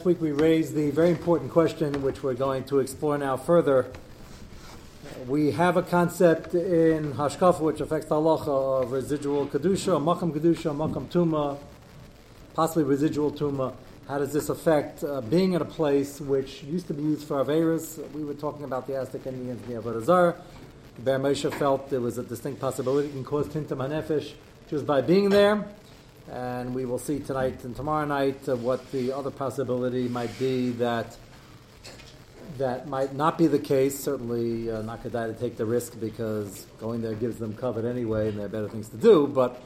Last 0.00 0.06
week 0.06 0.22
we 0.22 0.32
raised 0.32 0.72
the 0.72 0.90
very 0.92 1.10
important 1.10 1.50
question, 1.50 2.00
which 2.00 2.22
we're 2.22 2.32
going 2.32 2.64
to 2.64 2.78
explore 2.78 3.18
now 3.18 3.36
further. 3.36 3.92
We 5.28 5.50
have 5.50 5.76
a 5.76 5.82
concept 5.82 6.54
in 6.54 7.12
Hashkafa 7.12 7.60
which 7.60 7.82
affects 7.82 8.08
the 8.08 8.14
halacha 8.14 8.82
of 8.82 8.92
residual 8.92 9.46
kedusha, 9.46 10.02
makam 10.02 10.32
kedusha, 10.32 10.74
makam 10.74 11.06
tuma, 11.08 11.58
possibly 12.54 12.84
residual 12.84 13.30
tuma. 13.30 13.74
How 14.08 14.16
does 14.16 14.32
this 14.32 14.48
affect 14.48 15.04
uh, 15.04 15.20
being 15.20 15.52
in 15.52 15.60
a 15.60 15.66
place 15.66 16.18
which 16.18 16.62
used 16.62 16.86
to 16.86 16.94
be 16.94 17.02
used 17.02 17.28
for 17.28 17.44
averas? 17.44 17.98
We 18.12 18.24
were 18.24 18.32
talking 18.32 18.64
about 18.64 18.86
the 18.86 18.98
Aztec 18.98 19.26
Indians 19.26 19.60
Avodah 19.68 20.02
Zarah. 20.02 20.36
Ber 21.00 21.18
Moshe 21.18 21.52
felt 21.58 21.90
there 21.90 22.00
was 22.00 22.16
a 22.16 22.22
distinct 22.22 22.58
possibility 22.58 23.08
it 23.08 23.12
can 23.12 23.22
cause 23.22 23.48
tintam 23.48 23.86
hanefesh 23.86 24.32
just 24.70 24.86
by 24.86 25.02
being 25.02 25.28
there 25.28 25.66
and 26.30 26.74
we 26.74 26.84
will 26.84 26.98
see 26.98 27.18
tonight 27.18 27.64
and 27.64 27.74
tomorrow 27.74 28.06
night 28.06 28.48
uh, 28.48 28.54
what 28.56 28.90
the 28.92 29.12
other 29.12 29.30
possibility 29.30 30.08
might 30.08 30.36
be 30.38 30.70
that 30.70 31.16
that 32.58 32.88
might 32.88 33.14
not 33.14 33.38
be 33.38 33.46
the 33.46 33.58
case. 33.58 33.98
Certainly, 33.98 34.70
uh, 34.70 34.82
not 34.82 35.02
Kedai 35.02 35.34
to 35.34 35.40
take 35.40 35.56
the 35.56 35.64
risk 35.64 35.98
because 35.98 36.66
going 36.78 37.02
there 37.02 37.14
gives 37.14 37.38
them 37.38 37.54
covet 37.54 37.84
anyway, 37.84 38.28
and 38.28 38.38
they 38.38 38.42
have 38.42 38.52
better 38.52 38.68
things 38.68 38.88
to 38.90 38.96
do. 38.96 39.26
But 39.26 39.60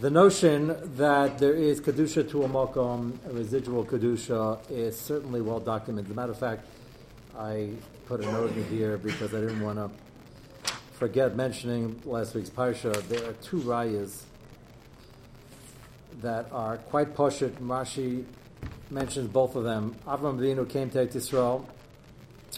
the 0.00 0.10
notion 0.10 0.76
that 0.96 1.38
there 1.38 1.54
is 1.54 1.80
kedusha 1.80 2.28
to 2.30 2.42
a 2.42 2.48
makom, 2.48 3.18
residual 3.32 3.84
kedusha, 3.84 4.58
is 4.70 4.98
certainly 4.98 5.40
well 5.40 5.60
documented. 5.60 6.10
As 6.10 6.12
a 6.12 6.14
matter 6.14 6.32
of 6.32 6.38
fact, 6.38 6.66
I 7.38 7.70
put 8.06 8.20
a 8.20 8.32
note 8.32 8.56
in 8.56 8.64
here 8.68 8.96
because 8.96 9.34
I 9.34 9.40
didn't 9.40 9.60
want 9.60 9.78
to 9.78 9.90
forget 10.92 11.36
mentioning 11.36 12.00
last 12.04 12.34
week's 12.34 12.50
parsha. 12.50 12.92
There 13.08 13.28
are 13.28 13.34
two 13.34 13.58
rayas 13.58 14.24
that 16.20 16.50
are 16.52 16.76
quite 16.78 17.14
poshut. 17.14 17.52
Rashi 17.54 18.24
mentions 18.90 19.28
both 19.28 19.56
of 19.56 19.64
them. 19.64 19.96
Avram 20.06 20.38
Avinu 20.38 20.68
came 20.68 20.90
to 20.90 21.00
Israel, 21.02 21.66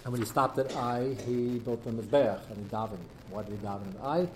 and 0.05 0.13
when 0.13 0.21
he 0.21 0.27
stopped 0.27 0.59
at 0.59 0.75
Ai, 0.77 1.17
he 1.27 1.59
built 1.59 1.85
them 1.85 1.99
a 1.99 2.03
mizbeach 2.03 2.51
and 2.51 2.59
he 2.59 2.65
davened. 2.65 2.99
Why 3.31 3.43
did 3.43 3.59
he 3.59 3.67
daven 3.67 3.95
at 3.95 4.01
Ai? 4.03 4.29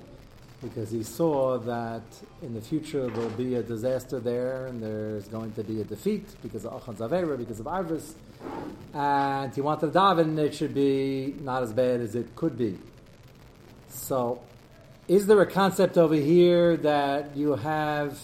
Because 0.62 0.91
he 0.91 1.02
saw 1.02 1.58
that 1.58 2.02
in 2.42 2.52
the 2.54 2.60
future 2.60 3.08
there 3.08 3.22
will 3.22 3.30
be 3.30 3.54
a 3.54 3.62
disaster 3.62 4.20
there, 4.20 4.66
and 4.66 4.82
there's 4.82 5.26
going 5.28 5.52
to 5.52 5.64
be 5.64 5.80
a 5.80 5.84
defeat 5.84 6.26
because 6.42 6.66
of 6.66 6.82
Achan 6.82 6.96
Zavera, 6.96 7.38
because 7.38 7.60
of 7.60 7.66
Arvis, 7.66 8.14
and 8.92 9.54
he 9.54 9.60
wanted 9.60 9.92
to 9.92 9.98
daven. 9.98 10.38
It 10.38 10.54
should 10.54 10.74
be 10.74 11.34
not 11.41 11.62
as 11.62 11.72
bad 11.72 12.00
as 12.00 12.14
it 12.14 12.36
could 12.36 12.58
be. 12.58 12.78
So, 13.88 14.42
is 15.08 15.26
there 15.26 15.41
a 15.41 15.46
concept 15.46 15.96
over 15.96 16.14
here 16.14 16.76
that 16.78 17.36
you 17.36 17.54
have? 17.54 18.18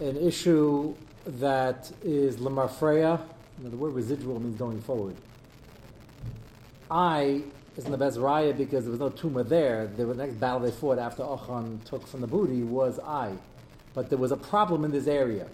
An 0.00 0.16
issue 0.16 0.94
that 1.26 1.90
is 2.02 2.36
lemafreya. 2.36 3.20
The 3.62 3.76
word 3.76 3.92
residual 3.92 4.40
means 4.40 4.58
going 4.58 4.80
forward. 4.80 5.16
I 6.90 7.42
isn't 7.76 7.90
the 7.90 7.98
best 7.98 8.18
raya 8.18 8.56
because 8.56 8.84
there 8.84 8.90
was 8.90 9.00
no 9.00 9.10
tumor 9.10 9.42
there. 9.42 9.86
The 9.86 10.06
next 10.14 10.34
battle 10.40 10.60
they 10.60 10.70
fought 10.70 10.98
after 10.98 11.22
Achan 11.22 11.80
took 11.84 12.06
from 12.06 12.20
the 12.20 12.26
booty 12.26 12.62
was 12.62 12.98
I. 12.98 13.32
But 13.94 14.08
there 14.08 14.18
was 14.18 14.32
a 14.32 14.36
problem 14.36 14.84
in 14.84 14.90
this 14.90 15.06
area. 15.06 15.46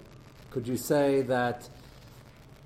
Could 0.51 0.67
you 0.67 0.77
say 0.77 1.23
that 1.23 1.69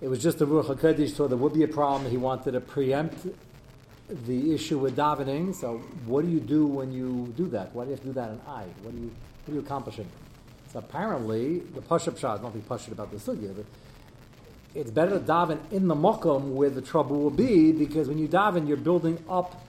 it 0.00 0.08
was 0.08 0.22
just 0.22 0.38
the 0.38 0.46
Ruach 0.46 0.74
HaKodesh, 0.74 1.14
so 1.14 1.26
there 1.28 1.36
would 1.36 1.52
be 1.52 1.62
a 1.62 1.68
problem. 1.68 2.10
He 2.10 2.16
wanted 2.16 2.52
to 2.52 2.60
preempt 2.60 3.26
the 4.26 4.54
issue 4.54 4.78
with 4.78 4.96
davening. 4.96 5.54
So 5.54 5.78
what 6.06 6.24
do 6.24 6.30
you 6.30 6.40
do 6.40 6.66
when 6.66 6.92
you 6.92 7.32
do 7.36 7.48
that? 7.48 7.74
Why 7.74 7.84
do 7.84 7.90
you 7.90 7.96
have 7.96 8.00
to 8.00 8.06
do 8.06 8.12
that 8.14 8.30
in 8.30 8.40
I? 8.46 8.64
What 8.82 8.94
do 8.94 9.00
you, 9.00 9.10
what 9.44 9.52
are 9.52 9.54
you 9.54 9.60
accomplishing? 9.60 10.08
Apparently, 10.74 11.58
the 11.58 11.80
Pashup 11.80 12.18
Shah 12.18 12.34
is 12.34 12.42
nothing 12.42 12.62
Pashup 12.62 12.92
about 12.92 13.10
the 13.10 13.16
Sugya, 13.16 13.54
but 13.56 13.64
it's 14.74 14.90
better 14.90 15.18
to 15.18 15.24
daven 15.24 15.58
in 15.72 15.88
the 15.88 15.96
Mokum 15.96 16.52
where 16.52 16.70
the 16.70 16.80
trouble 16.80 17.20
will 17.20 17.30
be, 17.30 17.72
because 17.72 18.06
when 18.08 18.18
you 18.18 18.28
daven, 18.28 18.68
you're 18.68 18.76
building 18.76 19.22
up 19.28 19.60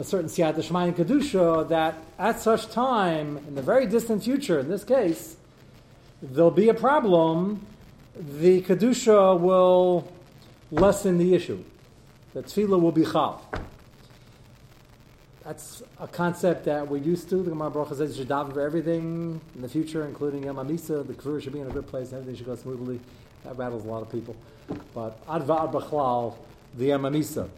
a 0.00 0.04
certain 0.04 0.28
Siyat 0.28 0.56
Shemayim 0.56 0.94
Kedusha 0.94 1.68
that 1.68 1.96
at 2.18 2.40
such 2.40 2.68
time, 2.70 3.36
in 3.46 3.54
the 3.54 3.62
very 3.62 3.86
distant 3.86 4.24
future, 4.24 4.58
in 4.58 4.68
this 4.68 4.82
case, 4.82 5.36
there'll 6.20 6.50
be 6.50 6.68
a 6.68 6.74
problem, 6.74 7.64
the 8.16 8.62
Kedusha 8.62 9.38
will 9.38 10.10
lessen 10.72 11.18
the 11.18 11.34
issue. 11.34 11.62
The 12.34 12.42
tefillah 12.42 12.80
will 12.80 12.92
be 12.92 13.04
chal. 13.04 13.42
That's 15.44 15.82
a 15.98 16.06
concept 16.06 16.66
that 16.66 16.86
we're 16.86 16.98
used 16.98 17.30
to. 17.30 17.42
The 17.42 17.50
Gemara 17.50 17.70
Baruch 17.70 17.88
says 17.88 18.10
you 18.10 18.24
should 18.24 18.28
daven 18.28 18.52
for 18.52 18.60
everything 18.60 19.40
in 19.54 19.62
the 19.62 19.68
future, 19.68 20.06
including 20.06 20.44
Yom 20.44 20.56
Hamisa. 20.56 21.06
The 21.06 21.14
Kavur 21.14 21.42
should 21.42 21.54
be 21.54 21.60
in 21.60 21.66
a 21.66 21.70
good 21.70 21.86
place. 21.86 22.12
Everything 22.12 22.36
should 22.36 22.46
go 22.46 22.56
smoothly. 22.56 23.00
That 23.44 23.56
rattles 23.56 23.84
a 23.84 23.88
lot 23.88 24.02
of 24.02 24.12
people. 24.12 24.36
But 24.94 25.24
Adva 25.26 25.72
Bachlal, 25.72 26.36
the 26.76 26.86
Yom 26.86 27.02
Hamisa. 27.02 27.48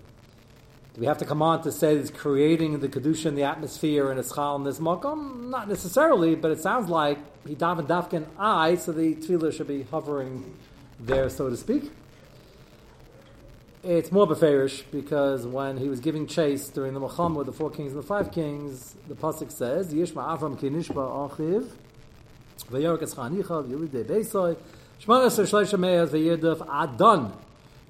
Do 0.95 1.01
we 1.01 1.07
have 1.07 1.19
to 1.19 1.25
come 1.25 1.43
on 1.43 1.63
to 1.63 1.73
say 1.73 1.97
it's 1.97 2.11
creating 2.11 2.79
the 2.81 2.89
kedusha 2.89 3.27
in 3.27 3.35
the 3.35 3.45
atmosphere 3.45 4.11
and 4.11 4.21
it's 4.21 4.33
chal 4.33 4.57
in 4.57 4.65
this 4.65 4.79
makom? 4.79 5.49
Not 5.49 5.67
necessarily, 5.67 6.35
but 6.35 6.51
it 6.51 6.61
sounds 6.61 6.89
like 6.89 7.19
he 7.49 7.57
davened 7.57 7.87
dafkin 7.87 8.27
I, 8.39 8.77
so 8.77 8.93
the 8.93 9.15
tefillah 9.17 9.57
should 9.57 9.69
be 9.69 9.85
hovering 9.85 10.55
there, 11.01 11.31
so 11.31 11.49
to 11.49 11.57
speak. 11.57 11.91
It's 13.85 14.13
more 14.13 14.29
beferish 14.29 14.85
because 14.93 15.45
when 15.45 15.77
he 15.77 15.89
was 15.89 15.99
giving 15.99 16.29
chase 16.29 16.69
during 16.69 16.95
the 16.95 17.01
Muhammad 17.01 17.39
with 17.39 17.47
the 17.49 17.53
four 17.53 17.69
kings 17.69 17.91
and 17.91 18.01
the 18.01 18.07
five 18.07 18.31
kings, 18.31 18.95
the 19.09 19.17
pasuk 19.17 19.51
says, 19.51 19.93
"Yishma 19.93 20.39
Avram 20.39 20.57
kinishba 20.57 20.95
achiv, 21.29 21.67
v'yorek 22.71 23.01
eschanicha 23.01 23.67
v'yulidei 23.67 24.05
beisoy, 24.05 24.57
shmonas 25.05 25.37
shleisha 25.37 25.77
me'ez 25.81 26.11
v'yiduf 26.11 26.65
adon." 26.71 27.33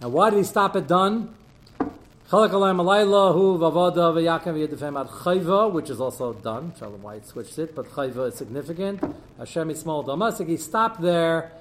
Now, 0.00 0.08
why 0.08 0.30
did 0.30 0.38
he 0.38 0.44
stop 0.44 0.76
at 0.76 0.88
done? 0.88 1.34
Chalak 1.78 2.52
alayim 2.52 2.80
alayla 2.80 3.34
hu 3.34 3.58
v'avoda 3.58 4.14
v'yakem 4.14 4.54
v'yidufem 4.54 4.98
ad 4.98 5.08
chayva, 5.08 5.70
which 5.70 5.90
is 5.90 6.00
also 6.00 6.32
done. 6.32 6.72
Shalom 6.78 7.02
White 7.02 7.26
switched 7.26 7.58
it, 7.58 7.74
but 7.74 7.84
chayva 7.90 8.28
is 8.28 8.36
significant. 8.36 9.02
Hashem 9.36 9.68
is 9.68 9.80
small 9.80 10.02
damasik. 10.02 10.48
He 10.48 10.56
stopped 10.56 11.02
there 11.02 11.52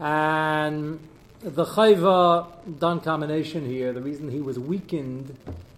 and 0.00 0.98
the 1.42 1.64
chayva 1.64 2.46
done 2.78 3.00
combination 3.00 3.66
here, 3.66 3.92
the 3.92 4.00
reason 4.00 4.30
he 4.30 4.40
was 4.40 4.58
weakened 4.58 5.36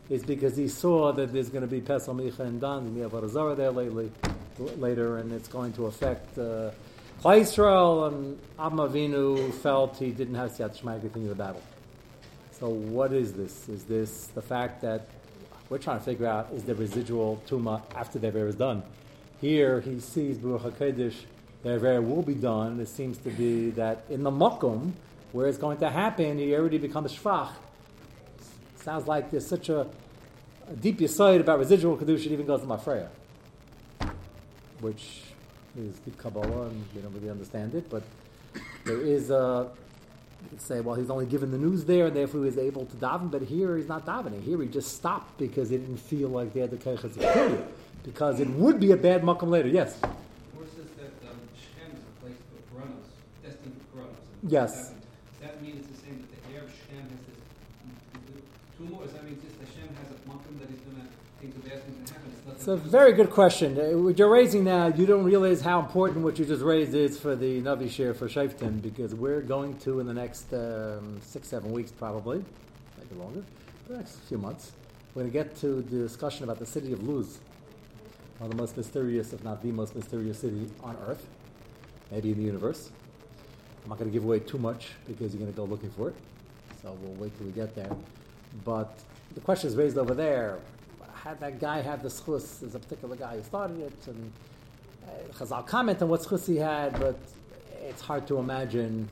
is 0.09 0.23
because 0.23 0.57
he 0.57 0.69
saw 0.69 1.13
that 1.13 1.33
there's 1.33 1.51
going 1.51 1.63
to 1.63 1.69
be 1.69 1.81
Pesach 1.81 2.15
Micha 2.15 2.41
and 2.41 2.61
Dan, 2.61 2.79
and 2.79 2.95
we 2.95 3.01
have 3.03 3.13
Arazara 3.13 3.57
there 3.57 3.71
lately, 3.71 4.11
later, 4.77 5.19
and 5.19 5.33
it's 5.33 5.49
going 5.49 5.73
to 5.75 5.87
affect 5.87 6.39
uh, 6.39 6.71
Israel, 7.31 8.07
and 8.07 8.39
Avinu 8.59 9.53
felt 9.55 9.97
he 9.99 10.11
didn't 10.11 10.37
have 10.37 10.51
Siyat 10.53 10.79
Shema 10.79 10.99
to 10.99 11.09
the 11.09 11.35
battle. 11.35 11.63
So 12.53 12.69
what 12.69 13.13
is 13.13 13.35
this? 13.35 13.69
Is 13.69 13.85
this 13.85 14.29
the 14.29 14.43
fact 14.43 14.81
that 14.83 15.09
we're 15.69 15.79
trying 15.79 15.99
to 15.99 16.05
figure 16.05 16.27
out 16.27 16.51
is 16.53 16.65
the 16.65 16.75
residual 16.75 17.43
tuma 17.49 17.83
after 17.95 18.19
the 18.19 18.29
is 18.47 18.55
done? 18.55 18.83
Here 19.41 19.81
he 19.81 20.01
sees 20.01 20.39
Baruch 20.39 20.79
HaKodesh, 20.79 21.15
the 21.63 22.01
will 22.01 22.23
be 22.23 22.35
done. 22.35 22.81
It 22.81 22.89
seems 22.89 23.19
to 23.19 23.31
be 23.31 23.71
that 23.71 24.05
in 24.09 24.23
the 24.23 24.31
Makom, 24.31 24.93
where 25.33 25.47
it's 25.47 25.59
going 25.59 25.79
to 25.79 25.91
happen, 25.91 26.39
he 26.39 26.55
already 26.55 26.79
becomes 26.79 27.17
shvach. 27.17 27.51
Sounds 28.77 29.07
like 29.07 29.31
there's 29.31 29.47
such 29.47 29.69
a, 29.69 29.87
a 30.71 30.77
deep 30.81 30.99
yisoid 30.99 31.41
about 31.41 31.59
residual 31.59 31.97
kedusha, 31.97 32.27
it 32.27 32.33
even 32.33 32.47
goes 32.47 32.61
to 32.61 32.67
Mafreya, 32.67 33.09
which 34.81 35.23
is 35.77 35.99
deep 36.01 36.17
Kabbalah, 36.19 36.69
and 36.69 36.85
we 36.95 37.03
don't 37.03 37.13
really 37.15 37.31
understand 37.31 37.75
it, 37.75 37.91
but 37.91 38.03
there 38.85 39.01
is 39.01 39.31
a 39.31 39.71
say, 40.59 40.81
well, 40.81 40.95
he's 40.95 41.11
only 41.11 41.27
given 41.27 41.51
the 41.51 41.59
news 41.59 41.85
there, 41.85 42.07
and 42.07 42.17
therefore 42.17 42.41
he 42.41 42.47
was 42.47 42.59
able 42.59 42.87
to 42.87 42.97
daven. 42.97 43.31
But 43.31 43.43
here 43.43 43.77
he's 43.77 43.89
not 43.89 44.07
davening. 44.07 44.43
Here 44.43 44.61
he 44.61 44.69
just 44.69 44.97
stopped 44.97 45.39
because 45.39 45.71
he 45.71 45.77
didn't 45.77 45.99
feel 45.99 46.29
like 46.29 46.53
they 46.53 46.61
had 46.61 46.71
the 46.71 46.77
keiches 46.77 47.17
you, 47.17 47.65
because 48.05 48.41
it 48.41 48.49
would 48.51 48.81
be 48.81 48.93
a 48.93 48.97
bad 48.97 49.23
makom 49.23 49.51
later. 49.51 49.69
Yes. 49.69 49.99
that 50.01 50.11
um, 50.11 51.39
Shem 51.55 51.91
is 51.93 51.99
a 51.99 52.21
place 52.21 52.37
for 52.49 52.77
Kuranos, 52.77 53.09
destined 53.45 53.75
for 53.93 53.99
Kuranos. 53.99 54.17
Yes. 54.43 54.91
Does 54.91 54.95
that 55.43 55.63
mean 55.63 55.77
it's 55.79 55.89
the 55.89 56.07
same 56.07 56.19
that 56.21 56.49
the 56.49 56.57
Arab 56.57 56.71
Shem 56.89 57.03
has 57.03 57.19
this 58.79 58.89
tumor, 58.89 59.05
does 59.05 59.13
that 59.13 59.25
mean 59.25 59.41
just 59.43 59.57
Hashem 59.59 59.89
has 59.95 60.11
a 60.11 60.29
makom 60.29 60.59
that 60.61 60.69
he's 60.69 60.81
going 60.81 60.97
to 60.97 61.09
think 61.41 61.63
the 61.63 61.69
bad 61.69 61.85
things 61.85 62.09
to 62.09 62.15
happen? 62.15 62.33
It's, 62.49 62.59
it's 62.59 62.69
a 62.69 62.77
very 62.77 63.13
good 63.13 63.31
question. 63.31 63.79
Uh, 63.79 63.99
what 63.99 64.19
you're 64.19 64.31
raising 64.31 64.65
now, 64.65 64.89
you 64.89 65.07
don't 65.07 65.25
realize 65.25 65.61
how 65.61 65.81
important 65.81 66.25
what 66.25 66.39
you 66.39 66.45
just 66.45 66.63
raised 66.63 66.95
is 66.95 67.19
for 67.19 67.37
the 67.37 67.61
Navi 67.63 67.91
share 67.91 68.15
for 68.15 68.29
Shafton, 68.29 68.81
because 68.81 69.15
we're 69.15 69.43
going 69.43 69.77
to, 69.79 70.01
in 70.01 70.07
the 70.07 70.15
next 70.15 70.53
um, 70.53 71.21
six, 71.23 71.49
seven 71.49 71.73
weeks 71.73 71.91
probably, 71.91 72.45
maybe 72.99 73.21
longer, 73.21 73.43
the 73.89 73.97
next 73.97 74.17
few 74.29 74.39
months, 74.39 74.73
we're 75.15 75.23
going 75.23 75.33
to 75.33 75.39
get 75.39 75.57
to 75.57 75.83
the 75.83 75.99
discussion 75.99 76.45
about 76.45 76.59
the 76.59 76.67
city 76.67 76.93
of 76.93 77.03
Luz, 77.03 77.39
one 78.39 78.51
of 78.51 78.57
the 78.57 78.63
most 78.63 78.77
mysterious, 78.77 79.33
if 79.33 79.43
not 79.43 79.63
the 79.63 79.73
most 79.73 79.97
mysterious 79.97 80.39
city 80.39 80.71
on 80.83 80.97
earth, 81.07 81.27
maybe 82.11 82.31
in 82.31 82.39
the 82.39 82.45
universe. 82.45 82.91
I'm 83.83 83.91
not 83.91 83.99
going 83.99 84.11
to 84.11 84.13
give 84.13 84.25
away 84.25 84.41
too 84.41 84.59
much 84.59 84.91
because 85.07 85.33
you're 85.33 85.41
going 85.41 85.53
to 85.53 85.57
go 85.57 85.65
looking 85.65 85.91
for 85.91 86.11
it. 86.11 86.17
So 86.83 86.97
we'll 87.01 87.15
wait 87.15 87.37
till 87.37 87.47
we 87.47 87.53
get 87.53 87.75
there. 87.75 87.91
But 88.65 88.99
the 89.35 89.41
question 89.41 89.69
is 89.69 89.77
raised 89.77 89.99
over 89.99 90.15
there. 90.15 90.59
Had 91.15 91.41
that 91.41 91.61
guy 91.61 91.81
had 91.81 92.03
the 92.03 92.09
schus? 92.09 92.63
Is 92.63 92.75
a 92.75 92.79
particular 92.79 93.17
guy 93.17 93.37
who 93.37 93.43
started 93.43 93.81
it, 93.81 94.07
and 94.07 94.33
uh, 95.07 95.33
Chazal 95.33 95.67
comment 95.67 96.01
on 96.03 96.09
what 96.09 96.21
schus 96.23 96.47
he 96.47 96.57
had, 96.57 96.99
but 96.99 97.19
it's 97.83 98.01
hard 98.01 98.27
to 98.29 98.39
imagine 98.39 99.09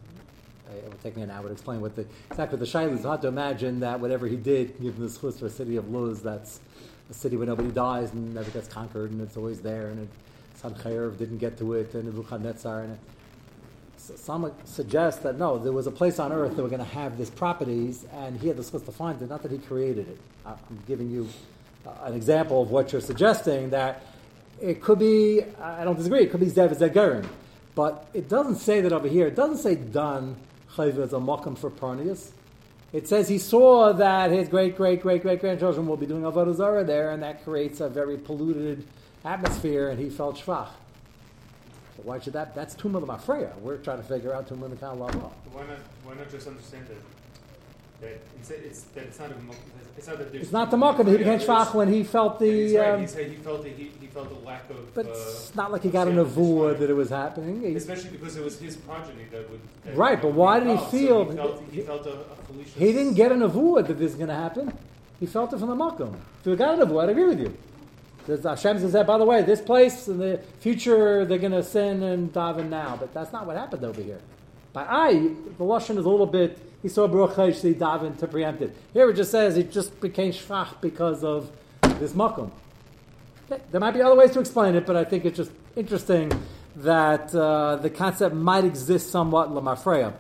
it 0.75 0.89
would 0.89 1.03
take 1.03 1.17
me 1.17 1.23
an 1.23 1.31
hour 1.31 1.45
to 1.45 1.53
explain 1.53 1.81
what 1.81 1.95
the 1.95 2.07
exactly 2.31 2.59
the 2.59 2.65
shaila 2.65 2.99
is. 2.99 3.05
Hard 3.05 3.23
to 3.23 3.29
imagine 3.29 3.81
that 3.81 4.01
whatever 4.01 4.27
he 4.27 4.37
did, 4.37 4.81
given 4.81 5.01
this 5.01 5.23
list 5.23 5.41
for 5.41 5.47
a 5.47 5.51
city 5.51 5.77
of 5.77 5.91
Luz, 5.91 6.23
that's 6.23 6.61
a 7.11 7.15
city 7.15 7.37
where 7.37 7.47
nobody 7.47 7.71
dies 7.71 8.13
and 8.13 8.35
never 8.35 8.51
gets 8.51 8.69
conquered, 8.69 9.11
and 9.11 9.21
it's 9.21 9.37
always 9.37 9.61
there, 9.61 9.89
and 9.89 10.01
it, 10.01 10.09
Sancheir 10.61 11.17
didn't 11.17 11.39
get 11.39 11.57
to 11.59 11.75
it, 11.75 11.95
and 11.95 12.05
Nebuchadnezzar, 12.05 12.81
and 12.83 12.99
some 14.17 14.53
suggest 14.65 15.23
that 15.23 15.39
no, 15.39 15.59
there 15.59 15.73
was 15.73 15.87
a 15.87 15.91
place 15.91 16.19
on 16.19 16.33
earth 16.33 16.57
that 16.57 16.63
were 16.63 16.69
going 16.69 16.79
to 16.79 16.85
have 16.85 17.19
these 17.19 17.31
properties, 17.31 18.05
and 18.13 18.39
he 18.41 18.49
had 18.49 18.57
the 18.57 18.65
skills 18.65 18.83
to 18.85 18.93
find 18.93 19.21
it. 19.21 19.29
Not 19.29 19.43
that 19.43 19.53
he 19.53 19.59
created 19.59 20.09
it. 20.09 20.19
I'm 20.45 20.57
giving 20.87 21.11
you 21.11 21.29
uh, 21.87 21.91
an 22.05 22.15
example 22.15 22.63
of 22.63 22.71
what 22.71 22.93
you're 22.93 23.01
suggesting 23.01 23.71
that 23.71 24.03
it 24.61 24.83
could 24.83 24.99
be. 24.99 25.43
I 25.61 25.85
don't 25.85 25.97
disagree. 25.97 26.23
It 26.23 26.31
could 26.31 26.41
be 26.41 26.47
Zev 26.47 26.77
Zegerin, 26.77 27.27
but 27.75 28.07
it 28.15 28.29
doesn't 28.29 28.57
say 28.57 28.81
that 28.81 28.93
over 28.93 29.09
here. 29.09 29.27
It 29.27 29.35
doesn't 29.35 29.59
say 29.59 29.75
Dan 29.75 30.37
Chayv 30.75 30.99
as 30.99 31.13
a 31.13 31.19
mokum 31.19 31.57
for 31.57 31.71
Parnius. 31.71 32.33
It 32.93 33.09
says 33.09 33.29
he 33.29 33.39
saw 33.39 33.93
that 33.93 34.31
his 34.31 34.49
great 34.49 34.77
great 34.77 35.03
great 35.03 35.23
great 35.23 35.41
grandchildren 35.41 35.87
will 35.87 35.97
be 35.97 36.07
doing 36.07 36.23
avodah 36.23 36.55
zarah 36.55 36.85
there, 36.85 37.11
and 37.11 37.23
that 37.23 37.45
creates 37.45 37.81
a 37.81 37.89
very 37.89 38.17
polluted 38.17 38.87
atmosphere, 39.25 39.89
and 39.89 39.99
he 39.99 40.09
felt 40.09 40.37
shvach. 40.37 40.69
Why 42.07 42.21
should 42.21 42.35
that? 42.35 42.55
That's 42.55 42.77
Tumah 42.77 43.01
the 43.01 43.07
Mafreya. 43.09 43.53
We're 43.59 43.79
trying 43.79 43.97
to 43.97 44.05
figure 44.05 44.33
out 44.33 44.49
Tumah 44.49 44.71
the 44.71 44.77
Kal 44.77 44.95
Why 44.95 45.11
not? 45.11 45.33
Why 46.05 46.15
not 46.15 46.31
just 46.31 46.47
understand 46.47 46.87
that? 46.87 46.97
That 48.01 48.21
it's, 48.39 48.51
it's, 48.51 48.81
that 48.95 49.05
it's 49.07 49.19
not 49.19 49.31
a, 49.31 49.35
it's 49.97 50.07
not 50.07 50.19
that 50.19 50.33
It's 50.33 50.53
not 50.53 50.71
the 50.71 50.77
Makkah. 50.77 51.03
He 51.03 51.17
became 51.17 51.41
Shvach 51.41 51.75
when 51.75 51.93
he 51.93 52.05
felt 52.05 52.39
the. 52.39 52.77
Right. 52.77 52.91
Um, 52.91 53.01
he 53.01 53.07
said 53.09 53.29
he 53.29 53.35
felt 53.35 53.65
the, 53.65 53.71
he, 53.71 53.91
he 54.01 54.07
felt 54.07 54.29
the 54.29 54.47
lack 54.47 54.71
of. 54.71 54.95
But 54.95 55.07
uh, 55.07 55.11
it's 55.11 55.53
not 55.57 55.73
like 55.73 55.83
he 55.83 55.91
got 55.91 56.07
an 56.07 56.15
avua 56.15 56.79
that 56.79 56.89
it 56.89 56.93
was 56.93 57.11
happening. 57.11 57.63
He, 57.63 57.75
Especially 57.75 58.11
because 58.11 58.37
it 58.37 58.45
was 58.45 58.57
his 58.61 58.77
progeny 58.77 59.25
that 59.33 59.51
would. 59.51 59.61
That 59.83 59.97
right, 59.97 60.23
but 60.23 60.33
why 60.33 60.61
did 60.61 60.79
he 60.79 60.85
feel? 60.87 61.25
So 61.25 61.31
he 61.31 61.37
felt, 61.37 61.63
he 61.73 61.81
felt 61.81 62.07
a, 62.07 62.13
a 62.13 62.63
He 62.79 62.93
didn't 62.93 63.15
get 63.15 63.33
an 63.33 63.41
avua 63.41 63.85
that 63.85 63.99
this 63.99 64.13
is 64.13 64.17
going 64.17 64.29
to 64.29 64.35
happen. 64.35 64.73
He 65.19 65.27
felt 65.27 65.53
it 65.53 65.59
from 65.59 65.71
the 65.71 65.75
Makkah. 65.75 66.15
If 66.39 66.45
he 66.45 66.55
got 66.55 66.79
an 66.79 66.87
avua, 66.87 67.03
I'd 67.03 67.09
agree 67.09 67.25
with 67.25 67.41
you. 67.41 67.57
There's 68.27 68.43
Hashem 68.43 68.81
says, 68.81 68.93
by 69.07 69.19
the 69.19 69.25
way, 69.25 69.43
this 69.43 69.61
place 69.61 70.09
in 70.09 70.19
the 70.19 70.41
future 70.61 71.25
they're 71.25 71.39
going 71.39 71.53
to 71.53 71.63
sin 71.63 72.03
and 72.03 72.33
daven 72.33 72.69
now, 72.69 72.97
but 72.99 73.15
that's 73.15 73.33
not 73.33 73.47
what 73.47 73.57
happened 73.57 73.85
over 73.85 74.03
here. 74.03 74.21
By 74.73 74.85
I, 74.85 75.13
the 75.13 75.65
lashon 75.65 75.97
is 75.97 76.05
a 76.05 76.09
little 76.09 76.27
bit. 76.27 76.59
He 76.83 76.89
saw 76.89 77.07
Baruch 77.07 77.35
Chesh 77.37 77.75
daven 77.77 78.19
to 78.19 78.27
preempt 78.27 78.63
it. 78.63 78.77
Here 78.93 79.09
it 79.09 79.15
just 79.15 79.31
says 79.31 79.57
it 79.57 79.73
just 79.73 80.01
became 80.01 80.33
shvach 80.33 80.81
because 80.81 81.25
of 81.25 81.51
this 81.99 82.13
makom. 82.13 82.51
There 83.49 83.81
might 83.81 83.93
be 83.93 84.03
other 84.03 84.17
ways 84.17 84.33
to 84.33 84.41
explain 84.41 84.75
it, 84.75 84.87
but 84.87 84.97
I 84.97 85.05
think 85.05 85.25
it's 85.25 85.37
just 85.37 85.53
interesting 85.77 86.33
that 86.77 87.35
uh, 87.35 87.77
the 87.77 87.91
concept 87.91 88.35
might 88.35 88.65
exist 88.65 89.11
somewhat 89.11 89.49
in 89.49 89.55
lamafreya. 89.55 90.13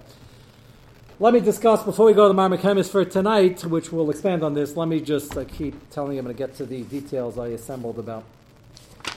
Let 1.18 1.32
me 1.32 1.40
discuss 1.40 1.82
before 1.82 2.04
we 2.04 2.12
go 2.12 2.28
to 2.28 2.34
the 2.34 2.38
Marmachemis 2.38 2.90
for 2.90 3.02
tonight, 3.02 3.64
which 3.64 3.90
will 3.90 4.10
expand 4.10 4.44
on 4.44 4.52
this. 4.52 4.76
Let 4.76 4.86
me 4.86 5.00
just 5.00 5.34
uh, 5.34 5.46
keep 5.46 5.88
telling 5.88 6.12
you. 6.12 6.18
I'm 6.18 6.26
going 6.26 6.36
to 6.36 6.38
get 6.38 6.54
to 6.56 6.66
the 6.66 6.82
details 6.82 7.38
I 7.38 7.46
assembled 7.46 7.98
about 7.98 8.22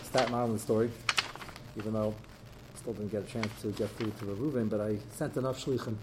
Staten 0.04 0.34
Island 0.34 0.62
story, 0.62 0.92
even 1.76 1.92
though 1.92 2.16
I 2.74 2.80
still 2.80 2.94
didn't 2.94 3.12
get 3.12 3.24
a 3.24 3.28
chance 3.28 3.50
to 3.64 3.74
get 3.74 3.90
through 3.90 4.12
to 4.12 4.26
the 4.28 4.32
Reuven, 4.32 4.70
but 4.70 4.80
I 4.80 5.00
sent 5.12 5.36
enough 5.36 5.62
shlichim 5.62 5.98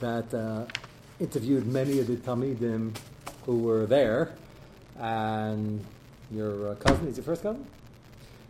that 0.00 0.32
uh, 0.32 0.64
interviewed 1.20 1.66
many 1.66 1.98
of 1.98 2.06
the 2.06 2.16
Talmidim 2.16 2.96
who 3.44 3.58
were 3.58 3.84
there, 3.84 4.32
and 4.98 5.84
your 6.30 6.70
uh, 6.70 6.74
cousin 6.76 7.08
is 7.08 7.18
your 7.18 7.24
first 7.24 7.42
cousin. 7.42 7.66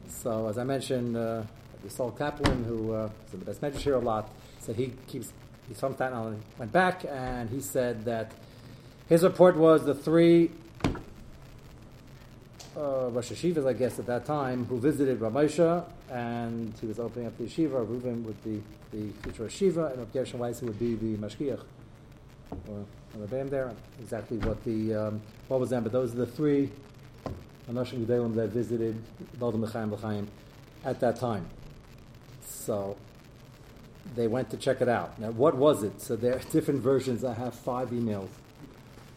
So, 0.06 0.46
as 0.46 0.56
I 0.56 0.62
mentioned, 0.62 1.16
uh, 1.16 1.42
Saul 1.88 2.12
Kaplan, 2.12 2.62
who 2.62 2.92
uh, 2.92 3.10
is 3.26 3.34
in 3.34 3.40
the 3.40 3.44
best 3.44 3.60
measure 3.60 3.80
here 3.80 3.94
a 3.94 3.98
lot, 3.98 4.30
said 4.60 4.76
he 4.76 4.92
keeps 5.08 5.32
Staten 5.72 6.12
Island, 6.12 6.42
went 6.58 6.72
back, 6.72 7.04
and 7.08 7.48
he 7.48 7.60
said 7.60 8.04
that 8.04 8.32
his 9.08 9.22
report 9.22 9.56
was 9.56 9.84
the 9.84 9.94
three 9.94 10.50
uh, 12.76 13.08
Rosh 13.10 13.30
Hashivas, 13.30 13.66
I 13.66 13.72
guess, 13.72 13.98
at 13.98 14.06
that 14.06 14.24
time, 14.24 14.66
who 14.66 14.78
visited 14.78 15.20
Ramosha, 15.20 15.84
and 16.10 16.74
he 16.80 16.86
was 16.86 16.98
opening 16.98 17.28
up 17.28 17.38
the 17.38 17.44
yeshiva. 17.44 17.86
Reuven 17.86 18.24
would 18.24 18.42
be 18.42 18.62
the 18.92 19.10
future 19.22 19.44
yeshiva, 19.44 19.92
and 19.92 20.12
Gershon 20.12 20.38
Weiss 20.38 20.60
would 20.62 20.78
be 20.78 20.94
the 20.94 21.16
mashgiach, 21.16 21.62
or 22.68 22.84
the 23.16 23.26
band 23.26 23.50
there. 23.50 23.72
Exactly 24.00 24.38
what 24.38 24.62
the 24.64 24.94
um, 24.94 25.22
what 25.48 25.60
was 25.60 25.70
them, 25.70 25.82
but 25.82 25.92
those 25.92 26.12
are 26.14 26.18
the 26.18 26.26
three 26.26 26.70
Anoshim 27.70 28.04
Gedalim 28.04 28.34
that 28.34 28.48
visited 28.48 29.00
Baldim 29.38 29.62
L'chaim 29.62 30.28
at 30.84 31.00
that 31.00 31.16
time. 31.16 31.46
So 32.46 32.96
they 34.14 34.26
went 34.28 34.50
to 34.50 34.56
check 34.56 34.80
it 34.80 34.88
out. 34.88 35.18
Now, 35.18 35.30
what 35.30 35.56
was 35.56 35.82
it? 35.82 36.00
So 36.00 36.16
there 36.16 36.36
are 36.36 36.38
different 36.52 36.80
versions. 36.80 37.24
I 37.24 37.34
have 37.34 37.54
five 37.54 37.90
emails 37.90 38.28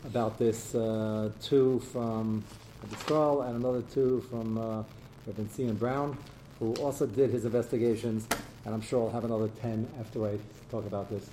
about 0.06 0.38
this. 0.38 0.74
Uh, 0.74 1.31
two 1.42 1.80
from 1.92 2.44
the 2.89 2.95
Skull 2.98 3.42
and 3.42 3.56
another 3.56 3.81
two 3.94 4.22
from 4.30 4.57
uh, 4.57 4.84
Reverend. 5.25 5.80
Brown, 5.80 6.18
who 6.60 6.74
also 6.75 7.06
did 7.06 7.30
his 7.31 7.45
investigations. 7.45 8.28
And 8.66 8.74
I'm 8.74 8.81
sure 8.81 9.06
I'll 9.06 9.13
have 9.13 9.25
another 9.25 9.50
ten 9.62 9.88
after 10.00 10.25
I 10.25 10.38
talk 10.72 10.86
about 10.86 11.10
this. 11.10 11.30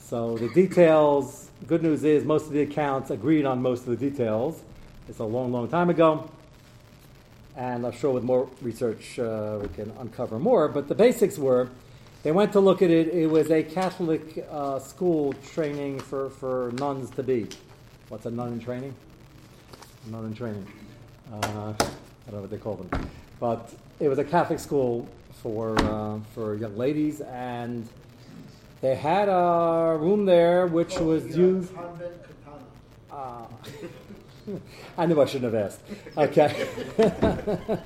So 0.00 0.36
the 0.36 0.48
details. 0.48 1.50
Good 1.66 1.82
news 1.82 2.04
is 2.04 2.24
most 2.24 2.46
of 2.46 2.52
the 2.52 2.60
accounts 2.60 3.10
agreed 3.10 3.46
on 3.46 3.62
most 3.62 3.86
of 3.86 3.98
the 3.98 4.10
details. 4.10 4.60
It's 5.08 5.18
a 5.18 5.24
long, 5.24 5.52
long 5.52 5.68
time 5.68 5.88
ago. 5.88 6.30
And 7.56 7.86
I'm 7.86 7.92
sure 7.92 8.12
with 8.12 8.24
more 8.24 8.48
research 8.60 9.18
uh, 9.18 9.60
we 9.62 9.68
can 9.68 9.92
uncover 9.98 10.38
more. 10.38 10.68
But 10.68 10.88
the 10.88 10.94
basics 10.94 11.38
were 11.38 11.68
they 12.24 12.32
went 12.32 12.52
to 12.52 12.60
look 12.60 12.80
at 12.80 12.90
it. 12.90 13.08
It 13.08 13.26
was 13.26 13.50
a 13.50 13.62
Catholic 13.62 14.48
uh, 14.50 14.78
school 14.78 15.34
training 15.52 16.00
for, 16.00 16.30
for 16.30 16.72
nuns 16.78 17.10
to 17.10 17.22
be. 17.22 17.46
What's 18.08 18.24
a 18.24 18.30
nun 18.30 18.54
in 18.54 18.60
training? 18.60 18.94
A 20.06 20.10
nun 20.10 20.24
in 20.24 20.34
training. 20.34 20.66
Uh, 21.30 21.36
I 21.36 22.30
don't 22.30 22.32
know 22.32 22.40
what 22.40 22.50
they 22.50 22.56
call 22.56 22.76
them. 22.76 23.10
But 23.38 23.70
it 24.00 24.08
was 24.08 24.18
a 24.18 24.24
Catholic 24.24 24.58
school 24.58 25.06
for, 25.42 25.78
uh, 25.80 26.18
for 26.34 26.54
young 26.54 26.76
ladies, 26.78 27.20
and 27.20 27.86
they 28.80 28.94
had 28.94 29.28
a 29.28 29.98
room 30.00 30.24
there 30.24 30.66
which 30.66 30.96
oh, 30.96 31.04
was 31.04 31.36
used. 31.36 31.72
Uh, 33.12 33.44
I 34.96 35.04
knew 35.04 35.20
I 35.20 35.26
shouldn't 35.26 35.52
have 35.52 35.62
asked. 35.62 35.80
Okay. 36.16 36.68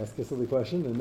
Ask 0.00 0.18
a 0.18 0.24
silly 0.24 0.46
question. 0.46 0.98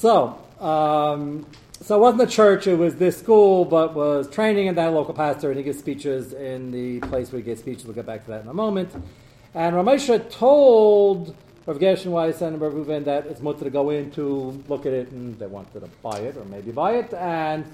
So, 0.00 0.38
um, 0.60 1.44
so 1.82 1.96
it 1.96 2.00
wasn't 2.00 2.22
a 2.22 2.26
church, 2.26 2.66
it 2.66 2.76
was 2.76 2.96
this 2.96 3.18
school, 3.18 3.66
but 3.66 3.94
was 3.94 4.30
training 4.30 4.66
in 4.66 4.74
that 4.76 4.94
local 4.94 5.12
pastor, 5.12 5.50
and 5.50 5.58
he 5.58 5.62
gives 5.62 5.78
speeches 5.78 6.32
in 6.32 6.70
the 6.70 7.00
place 7.08 7.30
where 7.30 7.40
he 7.40 7.44
gives 7.44 7.60
speeches. 7.60 7.84
We'll 7.84 7.94
get 7.94 8.06
back 8.06 8.24
to 8.24 8.30
that 8.30 8.40
in 8.40 8.48
a 8.48 8.54
moment. 8.54 8.90
And 9.54 9.76
Ramesha 9.76 10.30
told 10.30 11.36
Rav 11.66 11.78
Gershon 11.78 12.12
Weiss 12.12 12.40
and 12.40 12.58
Rav 12.58 12.72
Reuven 12.72 13.04
that 13.04 13.26
it's 13.26 13.42
mutter 13.42 13.64
to 13.64 13.70
go 13.70 13.90
in 13.90 14.10
to 14.12 14.64
look 14.68 14.86
at 14.86 14.94
it, 14.94 15.10
and 15.10 15.38
they 15.38 15.46
wanted 15.46 15.80
to 15.80 15.88
buy 16.02 16.18
it, 16.20 16.34
or 16.38 16.46
maybe 16.46 16.70
buy 16.70 16.94
it. 16.94 17.12
And 17.12 17.66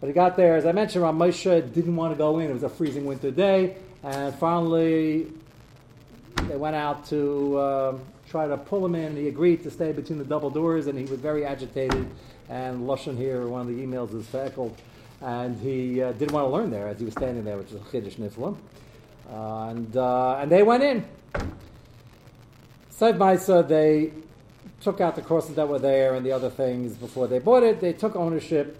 but 0.00 0.06
he 0.06 0.12
got 0.12 0.36
there, 0.36 0.54
as 0.54 0.66
I 0.66 0.72
mentioned, 0.72 1.04
Ramesha 1.04 1.74
didn't 1.74 1.96
want 1.96 2.14
to 2.14 2.16
go 2.16 2.38
in. 2.38 2.48
It 2.48 2.54
was 2.54 2.62
a 2.62 2.68
freezing 2.68 3.06
winter 3.06 3.32
day, 3.32 3.74
and 4.04 4.32
finally 4.36 5.26
they 6.48 6.56
went 6.56 6.76
out 6.76 7.06
to 7.06 7.58
uh, 7.58 7.98
try 8.30 8.46
to 8.46 8.56
pull 8.56 8.84
him 8.86 8.94
in. 8.94 9.16
He 9.16 9.28
agreed 9.28 9.62
to 9.64 9.70
stay 9.70 9.92
between 9.92 10.18
the 10.18 10.24
double 10.24 10.50
doors, 10.50 10.86
and 10.86 10.96
he 10.96 11.04
was 11.04 11.18
very 11.18 11.44
agitated. 11.44 12.08
And 12.48 12.82
Lashon 12.82 13.16
here, 13.16 13.46
one 13.46 13.62
of 13.62 13.66
the 13.66 13.84
emails 13.84 14.14
is 14.14 14.26
feckled, 14.26 14.76
and 15.20 15.58
he 15.60 16.00
uh, 16.00 16.12
didn't 16.12 16.32
want 16.32 16.46
to 16.46 16.50
learn 16.50 16.70
there 16.70 16.88
as 16.88 16.98
he 16.98 17.04
was 17.04 17.14
standing 17.14 17.44
there, 17.44 17.56
which 17.58 17.68
is 17.68 17.74
a 17.74 17.78
chiddush 17.78 18.16
nifla. 18.16 18.56
Uh, 19.30 19.70
and 19.70 19.96
uh, 19.96 20.38
and 20.40 20.50
they 20.50 20.62
went 20.62 20.82
in. 20.82 21.04
Said 22.90 23.18
Maisa, 23.18 23.66
they 23.66 24.12
took 24.80 25.00
out 25.00 25.16
the 25.16 25.22
crosses 25.22 25.56
that 25.56 25.68
were 25.68 25.78
there 25.78 26.14
and 26.14 26.24
the 26.24 26.32
other 26.32 26.50
things 26.50 26.96
before 26.96 27.26
they 27.28 27.38
bought 27.38 27.62
it. 27.62 27.80
They 27.80 27.92
took 27.92 28.16
ownership, 28.16 28.78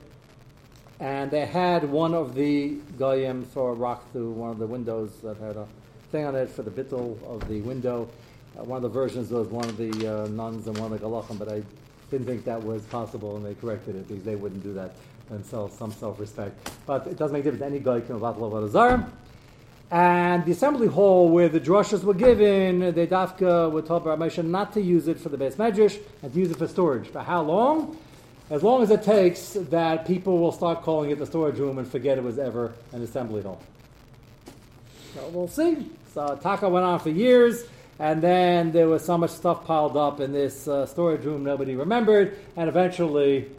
and 0.99 1.31
they 1.31 1.47
had 1.47 1.85
one 1.91 2.15
of 2.15 2.35
the 2.35 2.79
goyim 2.99 3.45
throw 3.45 3.69
a 3.69 3.75
rock 3.75 4.11
through 4.13 4.31
one 4.33 4.51
of 4.51 4.59
the 4.59 4.67
windows 4.67 5.11
that 5.23 5.37
had 5.39 5.57
a 5.57 5.67
thing 6.11 6.25
on 6.25 6.35
it 6.35 6.51
for 6.51 6.63
the 6.63 6.71
bittel 6.71 7.23
of 7.25 7.47
the 7.49 7.61
window 7.61 8.09
uh, 8.59 8.65
one 8.65 8.77
of 8.77 8.83
the 8.83 8.89
versions 8.89 9.31
was 9.31 9.49
one 9.49 9.65
of 9.65 9.77
the 9.77 10.23
uh, 10.23 10.27
nuns 10.29 10.67
and 10.67 10.77
one 10.79 10.93
of 10.93 11.01
the 11.01 11.07
galachim, 11.07 11.39
but 11.39 11.51
I 11.51 11.63
didn't 12.11 12.27
think 12.27 12.45
that 12.45 12.63
was 12.63 12.83
possible, 12.85 13.37
and 13.37 13.45
they 13.45 13.55
corrected 13.55 13.97
it 13.97 14.09
because 14.09 14.25
they 14.25 14.37
wouldn't 14.37 14.63
do 14.63 14.73
that 14.75 14.97
themselves, 15.29 15.77
some 15.77 15.93
self-respect. 15.93 16.71
But 16.87 17.07
it 17.07 17.17
doesn't 17.17 17.33
make 17.33 17.47
a 17.47 17.53
difference. 17.53 17.73
Any 17.73 17.81
guy 17.81 18.01
can 18.01 18.17
about 18.17 18.65
Azar. 18.65 19.07
And 19.93 20.45
the 20.45 20.53
assembly 20.53 20.87
hall 20.87 21.29
where 21.29 21.49
the 21.49 21.61
drushes 21.61 22.05
were 22.05 22.15
given, 22.15 22.79
the 22.81 23.07
dafka 23.07 23.71
were 23.73 23.83
told 23.83 24.05
by 24.05 24.15
Ramesha 24.15 24.45
not 24.45 24.73
to 24.75 24.81
use 24.81 25.09
it 25.09 25.19
for 25.19 25.31
the 25.31 25.37
base 25.37 25.57
medrash 25.57 26.01
and 26.23 26.33
to 26.33 26.39
use 26.39 26.51
it 26.51 26.59
for 26.59 26.69
storage. 26.69 27.09
For 27.09 27.21
how 27.21 27.43
long? 27.43 27.99
As 28.51 28.63
long 28.63 28.83
as 28.83 28.91
it 28.91 29.03
takes 29.03 29.53
that 29.55 30.07
people 30.07 30.39
will 30.39 30.53
start 30.53 30.83
calling 30.83 31.11
it 31.11 31.19
the 31.19 31.27
storage 31.27 31.59
room 31.59 31.79
and 31.79 31.89
forget 31.89 32.19
it 32.19 32.25
was 32.25 32.39
ever 32.39 32.73
an 32.93 33.03
assembly 33.03 33.43
hall. 33.43 33.61
So 35.15 35.29
we'll 35.33 35.49
see. 35.49 35.91
So 36.15 36.39
Taka 36.41 36.69
went 36.69 36.85
on 36.85 37.01
for 37.01 37.11
years. 37.11 37.65
And 38.01 38.23
then 38.23 38.73
there 38.73 38.89
was 38.89 39.05
so 39.05 39.19
much 39.19 39.31
stuff 39.31 39.67
piled 39.67 39.95
up 39.95 40.21
in 40.21 40.33
this 40.33 40.67
uh, 40.67 40.87
storage 40.87 41.23
room 41.27 41.45
nobody 41.45 41.77
remembered, 41.77 42.39
and 42.57 42.67
eventually 42.67 43.51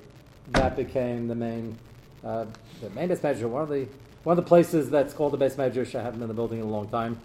that 0.47 0.75
became 0.75 1.27
the 1.27 1.35
main 1.35 1.77
uh, 2.23 2.45
the 2.81 2.89
main 2.89 3.07
base 3.07 3.19
medrash, 3.19 3.47
one 3.47 3.61
of 3.61 3.69
the 3.69 3.87
one 4.23 4.37
of 4.37 4.43
the 4.43 4.47
places 4.47 4.89
that's 4.89 5.13
called 5.13 5.33
the 5.33 5.37
base 5.37 5.55
medrash. 5.55 5.93
I 5.93 6.01
haven't 6.01 6.19
been 6.19 6.23
in 6.23 6.27
the 6.27 6.33
building 6.33 6.59
in 6.59 6.65
a 6.65 6.69
long 6.69 6.89
time. 6.89 7.19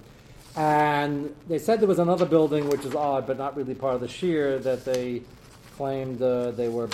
And 0.56 1.34
they 1.48 1.58
said 1.58 1.80
there 1.80 1.88
was 1.88 1.98
another 1.98 2.26
building, 2.26 2.68
which 2.68 2.84
is 2.84 2.94
odd, 2.94 3.26
but 3.26 3.38
not 3.38 3.56
really 3.56 3.74
part 3.74 3.94
of 3.94 4.02
the 4.02 4.08
shear, 4.08 4.58
that 4.58 4.84
they 4.84 5.22
claimed 5.76 6.20
uh, 6.20 6.50
they 6.50 6.68
were 6.68 6.88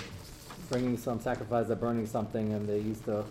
bringing 0.68 0.98
some 0.98 1.20
sacrifice, 1.20 1.66
they're 1.66 1.76
burning 1.76 2.06
something, 2.06 2.52
and 2.52 2.68
they 2.68 2.78
used 2.78 3.04
to 3.06 3.24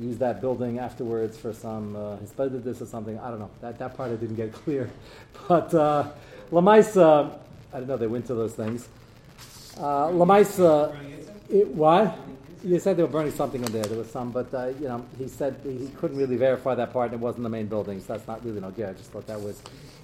use 0.00 0.18
that 0.18 0.40
building 0.40 0.78
afterwards 0.78 1.36
for 1.38 1.52
some 1.52 1.96
uh, 1.96 2.16
this 2.36 2.80
or 2.80 2.86
something. 2.86 3.18
I 3.18 3.30
don't 3.30 3.38
know. 3.38 3.50
That, 3.60 3.78
that 3.78 3.96
part 3.96 4.10
I 4.10 4.16
didn't 4.16 4.36
get 4.36 4.52
clear. 4.64 4.90
But 5.48 5.72
uh, 5.74 6.10
Lamaisa, 6.50 7.38
I 7.72 7.78
don't 7.78 7.88
know, 7.88 7.96
they 7.96 8.06
went 8.06 8.26
to 8.26 8.34
those 8.34 8.54
things. 8.54 8.88
Uh, 9.76 10.08
Lamaisa, 10.08 10.96
it, 11.50 11.68
what? 11.68 12.18
You 12.62 12.78
said 12.78 12.96
they 12.96 13.02
were 13.02 13.08
burning 13.08 13.32
something 13.32 13.62
in 13.62 13.70
there. 13.72 13.84
There 13.84 13.98
was 13.98 14.10
some, 14.10 14.30
but 14.30 14.52
uh, 14.54 14.68
you 14.80 14.88
know, 14.88 15.04
he 15.18 15.28
said 15.28 15.60
he 15.64 15.90
couldn't 15.98 16.16
really 16.16 16.36
verify 16.36 16.74
that 16.74 16.92
part, 16.92 17.12
and 17.12 17.20
it 17.20 17.22
wasn't 17.22 17.42
the 17.42 17.50
main 17.50 17.66
building, 17.66 18.00
so 18.00 18.14
that's 18.14 18.26
not 18.26 18.42
really 18.44 18.60
no 18.60 18.70
good. 18.70 18.88
I 18.88 18.92
just 18.94 19.10
thought 19.10 19.26
that 19.26 19.40
was 19.40 19.60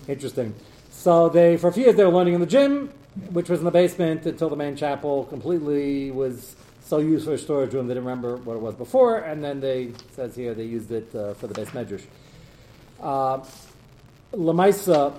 interesting. 0.07 0.55
So 0.91 1.31
they, 1.31 1.57
for 1.57 1.69
a 1.69 1.73
few 1.73 1.85
years, 1.85 1.97
they 1.97 2.05
were 2.05 2.13
learning 2.13 2.35
in 2.35 2.41
the 2.41 2.47
gym, 2.47 2.89
which 3.31 3.49
was 3.49 3.61
in 3.61 3.65
the 3.65 3.71
basement, 3.71 4.27
until 4.27 4.51
the 4.51 4.57
main 4.57 4.77
chapel 4.77 5.25
completely 5.25 6.11
was 6.11 6.55
so 6.91 6.99
used 6.99 7.25
for 7.25 7.35
a 7.35 7.39
storage 7.39 7.73
room. 7.73 7.87
They 7.87 7.95
didn't 7.95 8.07
remember 8.07 8.37
what 8.39 8.57
it 8.57 8.61
was 8.61 8.75
before, 8.75 9.19
and 9.19 9.45
then 9.45 9.61
they 9.61 9.93
says 10.17 10.35
here 10.35 10.55
they 10.55 10.65
used 10.65 10.91
it 10.91 11.15
uh, 11.15 11.35
for 11.35 11.47
the 11.47 11.55
base 11.55 11.69
medrash. 11.69 12.05
Uh, 13.01 13.39
Lamaisa, 14.33 15.15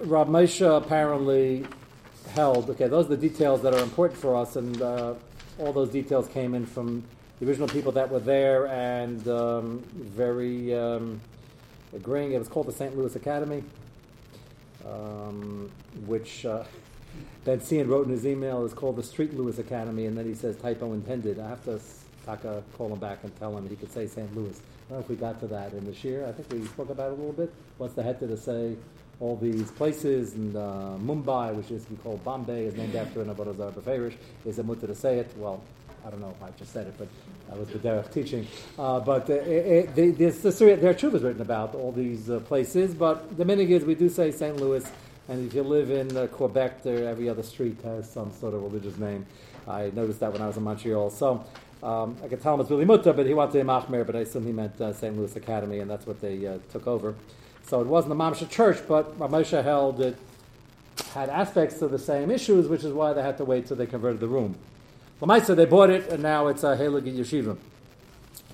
Rab 0.00 0.28
Moshe 0.28 0.76
apparently 0.76 1.64
held. 2.34 2.68
Okay, 2.68 2.86
those 2.88 3.06
are 3.06 3.16
the 3.16 3.28
details 3.28 3.62
that 3.62 3.72
are 3.72 3.82
important 3.82 4.20
for 4.20 4.36
us, 4.36 4.56
and 4.56 4.82
uh, 4.82 5.14
all 5.58 5.72
those 5.72 5.88
details 5.88 6.28
came 6.28 6.54
in 6.54 6.66
from 6.66 7.02
the 7.40 7.48
original 7.48 7.68
people 7.68 7.92
that 7.92 8.10
were 8.10 8.20
there 8.20 8.66
and 8.66 9.26
um, 9.26 9.82
very 9.94 10.74
um, 10.74 11.18
agreeing. 11.94 12.32
It 12.32 12.38
was 12.38 12.48
called 12.48 12.66
the 12.66 12.72
St. 12.72 12.94
Louis 12.94 13.16
Academy, 13.16 13.64
um, 14.86 15.70
which 16.04 16.44
Ben 17.46 17.60
Cian 17.60 17.86
wrote 17.86 18.06
in 18.06 18.12
his 18.12 18.26
email 18.26 18.64
is 18.64 18.74
called 18.74 18.96
the 18.96 19.04
Street 19.04 19.32
Lewis 19.32 19.60
Academy, 19.60 20.06
and 20.06 20.18
then 20.18 20.26
he 20.26 20.34
says 20.34 20.56
typo 20.56 20.92
intended. 20.94 21.38
I 21.38 21.48
have 21.48 21.64
to 21.66 21.78
Taka 22.24 22.60
call 22.76 22.92
him 22.92 22.98
back 22.98 23.20
and 23.22 23.34
tell 23.38 23.56
him 23.56 23.68
he 23.68 23.76
could 23.76 23.92
say 23.92 24.08
St. 24.08 24.36
Louis. 24.36 24.50
I 24.50 24.90
don't 24.90 24.98
know 24.98 25.04
if 25.04 25.08
we 25.08 25.14
got 25.14 25.38
to 25.38 25.46
that 25.46 25.72
in 25.72 25.86
this 25.86 26.02
year. 26.02 26.26
I 26.26 26.32
think 26.32 26.52
we 26.52 26.66
spoke 26.66 26.90
about 26.90 27.12
it 27.12 27.12
a 27.12 27.14
little 27.14 27.32
bit. 27.32 27.54
What's 27.78 27.94
the 27.94 28.02
head 28.02 28.18
to 28.18 28.36
say 28.36 28.74
all 29.20 29.36
these 29.36 29.70
places, 29.70 30.34
and 30.34 30.56
uh, 30.56 30.96
Mumbai, 30.98 31.54
which 31.54 31.70
is 31.70 31.86
we 31.88 31.96
call 31.98 32.16
Bombay, 32.24 32.64
is 32.64 32.74
named 32.74 32.96
after 32.96 33.22
an 33.22 33.32
Avodah 33.32 33.56
Zarah 33.56 33.70
Beferish. 33.70 34.14
Is 34.44 34.58
it 34.58 34.66
mutter 34.66 34.88
to 34.88 34.94
say 34.96 35.20
it? 35.20 35.32
Well, 35.36 35.62
I 36.04 36.10
don't 36.10 36.20
know 36.20 36.34
if 36.36 36.42
I 36.42 36.50
just 36.58 36.72
said 36.72 36.88
it, 36.88 36.94
but 36.98 37.06
that 37.48 37.58
was 37.58 37.68
the 37.68 37.78
Derech 37.78 38.12
teaching. 38.12 38.44
Uh, 38.76 38.98
but 38.98 39.30
uh, 39.30 39.34
it, 39.34 39.96
it, 39.96 40.18
there's, 40.18 40.42
there 40.42 40.90
are 40.90 40.94
chuvas 40.94 41.22
written 41.22 41.42
about 41.42 41.76
all 41.76 41.92
these 41.92 42.28
uh, 42.28 42.40
places, 42.40 42.92
but 42.92 43.36
the 43.36 43.44
minig 43.44 43.70
is 43.70 43.84
we 43.84 43.94
do 43.94 44.08
say 44.08 44.32
St. 44.32 44.56
Louis, 44.56 44.84
and 45.28 45.46
if 45.46 45.54
you 45.54 45.62
live 45.62 45.90
in 45.90 46.16
uh, 46.16 46.26
Quebec, 46.28 46.82
there 46.82 47.08
every 47.08 47.28
other 47.28 47.42
street 47.42 47.78
has 47.82 48.10
some 48.10 48.32
sort 48.32 48.54
of 48.54 48.62
religious 48.62 48.96
name. 48.98 49.26
I 49.68 49.90
noticed 49.94 50.20
that 50.20 50.32
when 50.32 50.42
I 50.42 50.46
was 50.46 50.56
in 50.56 50.62
Montreal. 50.62 51.10
So 51.10 51.44
um, 51.82 52.16
I 52.22 52.28
could 52.28 52.40
tell 52.40 52.54
him 52.54 52.60
it's 52.60 52.70
really 52.70 52.84
mutter, 52.84 53.12
but 53.12 53.26
he 53.26 53.34
wanted 53.34 53.58
to 53.58 53.64
Machmer, 53.64 54.06
but 54.06 54.14
I 54.14 54.20
assume 54.20 54.46
he 54.46 54.52
meant 54.52 54.80
uh, 54.80 54.92
St. 54.92 55.16
Louis 55.16 55.34
Academy, 55.34 55.80
and 55.80 55.90
that's 55.90 56.06
what 56.06 56.20
they 56.20 56.46
uh, 56.46 56.58
took 56.70 56.86
over. 56.86 57.14
So 57.62 57.80
it 57.80 57.86
wasn't 57.86 58.16
the 58.16 58.24
Mamsha 58.24 58.48
church, 58.48 58.78
but 58.86 59.18
Ramosha 59.18 59.64
held 59.64 60.00
it 60.00 60.16
had 61.12 61.28
aspects 61.28 61.82
of 61.82 61.90
the 61.90 61.98
same 61.98 62.30
issues, 62.30 62.68
which 62.68 62.84
is 62.84 62.92
why 62.92 63.12
they 63.12 63.22
had 63.22 63.36
to 63.38 63.44
wait 63.44 63.66
till 63.66 63.76
they 63.76 63.86
converted 63.86 64.20
the 64.20 64.28
room. 64.28 64.56
Lamaisa, 65.20 65.56
they 65.56 65.64
bought 65.64 65.90
it, 65.90 66.08
and 66.08 66.22
now 66.22 66.46
it's 66.48 66.62
a 66.62 66.76
Helig 66.76 67.02
Yeshiva. 67.02 67.56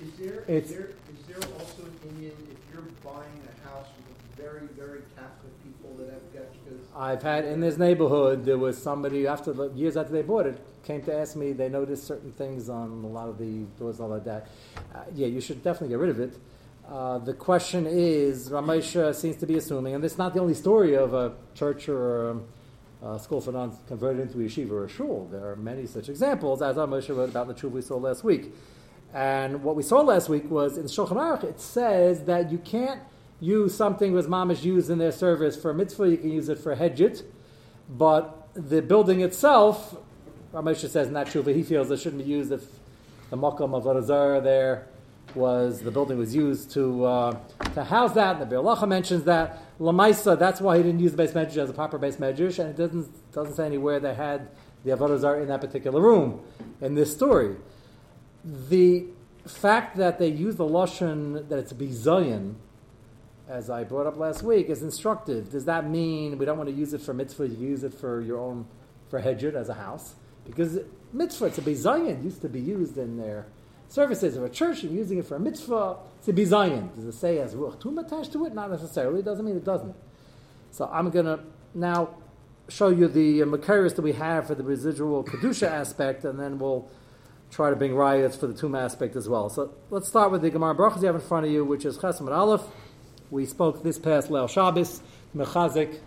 Is 0.03 0.11
there, 0.19 0.43
is 0.49 0.69
there, 0.69 0.89
is 0.89 1.25
there 1.27 1.49
also 1.57 1.83
an 1.83 2.09
Indian, 2.09 2.33
if 2.51 2.73
you're 2.73 2.83
buying 3.05 3.39
a 3.47 3.69
house 3.69 3.87
with 3.95 4.45
very, 4.45 4.67
very 4.77 5.01
Catholic 5.15 5.63
people 5.63 5.95
that 5.97 6.09
have 6.11 6.33
getchkas? 6.33 6.79
I've 6.93 7.23
had, 7.23 7.45
in 7.45 7.61
this 7.61 7.77
neighborhood, 7.77 8.43
there 8.43 8.57
was 8.57 8.77
somebody, 8.81 9.27
after 9.27 9.53
the, 9.53 9.69
years 9.69 9.95
after 9.95 10.11
they 10.11 10.21
bought 10.21 10.45
it, 10.45 10.59
came 10.83 11.01
to 11.03 11.15
ask 11.15 11.37
me, 11.37 11.53
they 11.53 11.69
noticed 11.69 12.05
certain 12.05 12.33
things 12.33 12.67
on 12.67 13.01
a 13.05 13.07
lot 13.07 13.29
of 13.29 13.37
the 13.37 13.63
doors, 13.79 14.01
all 14.01 14.09
like 14.09 14.25
that. 14.25 14.49
Uh, 14.93 15.03
yeah, 15.15 15.27
you 15.27 15.39
should 15.39 15.63
definitely 15.63 15.89
get 15.89 15.99
rid 15.99 16.09
of 16.09 16.19
it. 16.19 16.37
Uh, 16.85 17.19
the 17.19 17.33
question 17.33 17.87
is, 17.87 18.49
Ramesha 18.49 19.15
seems 19.15 19.37
to 19.37 19.47
be 19.47 19.55
assuming, 19.55 19.95
and 19.95 20.03
it's 20.03 20.17
not 20.17 20.33
the 20.33 20.41
only 20.41 20.53
story 20.53 20.97
of 20.97 21.13
a 21.13 21.31
church 21.55 21.87
or 21.87 22.31
a, 22.31 23.07
a 23.07 23.19
school 23.19 23.39
for 23.39 23.53
nuns 23.53 23.77
converted 23.87 24.23
into 24.23 24.37
a 24.41 24.43
yeshiva 24.43 24.71
or 24.71 24.83
a 24.83 24.89
shul. 24.89 25.29
There 25.31 25.49
are 25.49 25.55
many 25.55 25.85
such 25.85 26.09
examples, 26.09 26.61
as 26.61 26.75
Ramesha 26.75 27.15
wrote 27.15 27.29
about 27.29 27.43
in 27.43 27.53
the 27.53 27.53
truth 27.53 27.71
we 27.71 27.81
saw 27.81 27.95
last 27.95 28.25
week. 28.25 28.53
And 29.13 29.63
what 29.63 29.75
we 29.75 29.83
saw 29.83 30.01
last 30.01 30.27
week 30.27 30.49
was 30.49 30.77
in 30.77 30.85
Shulchan 30.85 31.17
Aruch, 31.17 31.43
it 31.43 31.59
says 31.59 32.23
that 32.23 32.51
you 32.51 32.57
can't 32.57 33.01
use 33.39 33.75
something 33.75 34.13
was 34.13 34.25
mamish 34.25 34.63
used 34.63 34.89
in 34.89 34.97
their 34.97 35.11
service 35.11 35.55
for 35.55 35.73
mitzvah, 35.73 36.09
you 36.09 36.17
can 36.17 36.31
use 36.31 36.49
it 36.49 36.57
for 36.57 36.75
hedjit, 36.75 37.23
but 37.89 38.49
the 38.53 38.81
building 38.81 39.21
itself, 39.21 39.95
Ramesha 40.53 40.89
says 40.89 41.07
in 41.07 41.13
that 41.13 41.31
but 41.33 41.55
he 41.55 41.63
feels 41.63 41.91
it 41.91 41.99
shouldn't 41.99 42.23
be 42.23 42.29
used 42.29 42.51
if 42.51 42.63
the 43.29 43.37
makam 43.37 43.75
of 43.75 43.83
Arazar 43.83 44.41
there 44.43 44.87
was 45.35 45.81
the 45.81 45.91
building 45.91 46.17
was 46.17 46.35
used 46.35 46.71
to 46.71 47.05
uh, 47.05 47.39
to 47.73 47.83
house 47.83 48.13
that. 48.13 48.39
And 48.39 48.51
The 48.51 48.55
Be'alacha 48.55 48.87
mentions 48.87 49.23
that 49.23 49.63
Lamaisa. 49.79 50.37
That's 50.37 50.61
why 50.61 50.77
he 50.77 50.83
didn't 50.83 50.99
use 50.99 51.11
the 51.11 51.17
base 51.17 51.31
medrash 51.31 51.57
as 51.57 51.69
a 51.69 51.73
proper 51.73 51.97
base 51.97 52.17
medrash, 52.17 52.59
and 52.59 52.69
it 52.69 52.77
doesn't 52.77 53.31
doesn't 53.31 53.55
say 53.55 53.65
anywhere 53.65 53.99
they 53.99 54.13
had 54.13 54.49
the 54.83 54.91
avodah 54.91 55.41
in 55.41 55.47
that 55.47 55.61
particular 55.61 56.01
room 56.01 56.41
in 56.81 56.93
this 56.93 57.11
story. 57.11 57.55
The 58.43 59.05
fact 59.45 59.97
that 59.97 60.19
they 60.19 60.27
use 60.27 60.55
the 60.55 60.65
lashon 60.65 61.47
that 61.49 61.59
it's 61.59 61.73
bizayin, 61.73 62.55
as 63.47 63.69
I 63.69 63.83
brought 63.83 64.07
up 64.07 64.17
last 64.17 64.43
week, 64.43 64.69
is 64.69 64.81
instructive. 64.81 65.51
Does 65.51 65.65
that 65.65 65.89
mean 65.89 66.37
we 66.37 66.45
don't 66.45 66.57
want 66.57 66.69
to 66.69 66.75
use 66.75 66.93
it 66.93 67.01
for 67.01 67.13
mitzvah? 67.13 67.47
You 67.47 67.67
use 67.69 67.83
it 67.83 67.93
for 67.93 68.21
your 68.21 68.39
own 68.39 68.65
for 69.09 69.21
hedjit 69.21 69.53
as 69.53 69.69
a 69.69 69.75
house 69.75 70.15
because 70.45 70.79
mitzvah 71.11 71.45
it's 71.45 71.57
a 71.57 72.19
used 72.23 72.41
to 72.41 72.49
be 72.49 72.59
used 72.59 72.97
in 72.97 73.17
their 73.17 73.45
services 73.87 74.35
of 74.35 74.43
a 74.43 74.49
church 74.49 74.83
and 74.83 74.91
using 74.91 75.19
it 75.19 75.25
for 75.25 75.35
a 75.35 75.39
mitzvah, 75.39 75.97
it's 76.17 76.27
a 76.27 76.33
bizayin. 76.33 76.93
Does 76.95 77.05
it 77.05 77.13
say 77.13 77.37
as 77.37 77.53
ruach 77.53 77.79
tum 77.79 77.99
attached 77.99 78.33
to 78.33 78.45
it? 78.45 78.53
Not 78.53 78.71
necessarily. 78.71 79.19
It 79.19 79.25
doesn't 79.25 79.45
mean 79.45 79.55
it 79.55 79.63
doesn't. 79.63 79.95
So 80.71 80.89
I'm 80.91 81.11
going 81.11 81.25
to 81.25 81.39
now 81.75 82.15
show 82.69 82.89
you 82.89 83.07
the 83.07 83.43
uh, 83.43 83.45
that 83.45 84.01
we 84.01 84.13
have 84.13 84.47
for 84.47 84.55
the 84.55 84.63
residual 84.63 85.23
kedusha 85.23 85.67
aspect, 85.67 86.25
and 86.25 86.39
then 86.39 86.57
we'll 86.57 86.89
try 87.53 87.69
to 87.69 87.75
bring 87.75 87.93
riots 87.93 88.35
for 88.35 88.47
the 88.47 88.53
tomb 88.53 88.73
aspect 88.73 89.15
as 89.15 89.29
well. 89.29 89.47
So 89.47 89.73
let's 89.91 90.07
start 90.07 90.31
with 90.31 90.41
the 90.41 90.49
Gemara 90.49 90.73
Brachas 90.73 91.01
you 91.01 91.07
have 91.07 91.15
in 91.15 91.21
front 91.21 91.45
of 91.45 91.51
you, 91.51 91.63
which 91.63 91.85
is 91.85 91.97
Chesam 91.99 92.21
and 92.21 92.31
Aleph. 92.31 92.63
We 93.29 93.45
spoke 93.45 93.83
this 93.83 93.99
past 93.99 94.29
Leil 94.29 94.49
Shabbos, 94.49 95.01
Mechazik, 95.35 95.99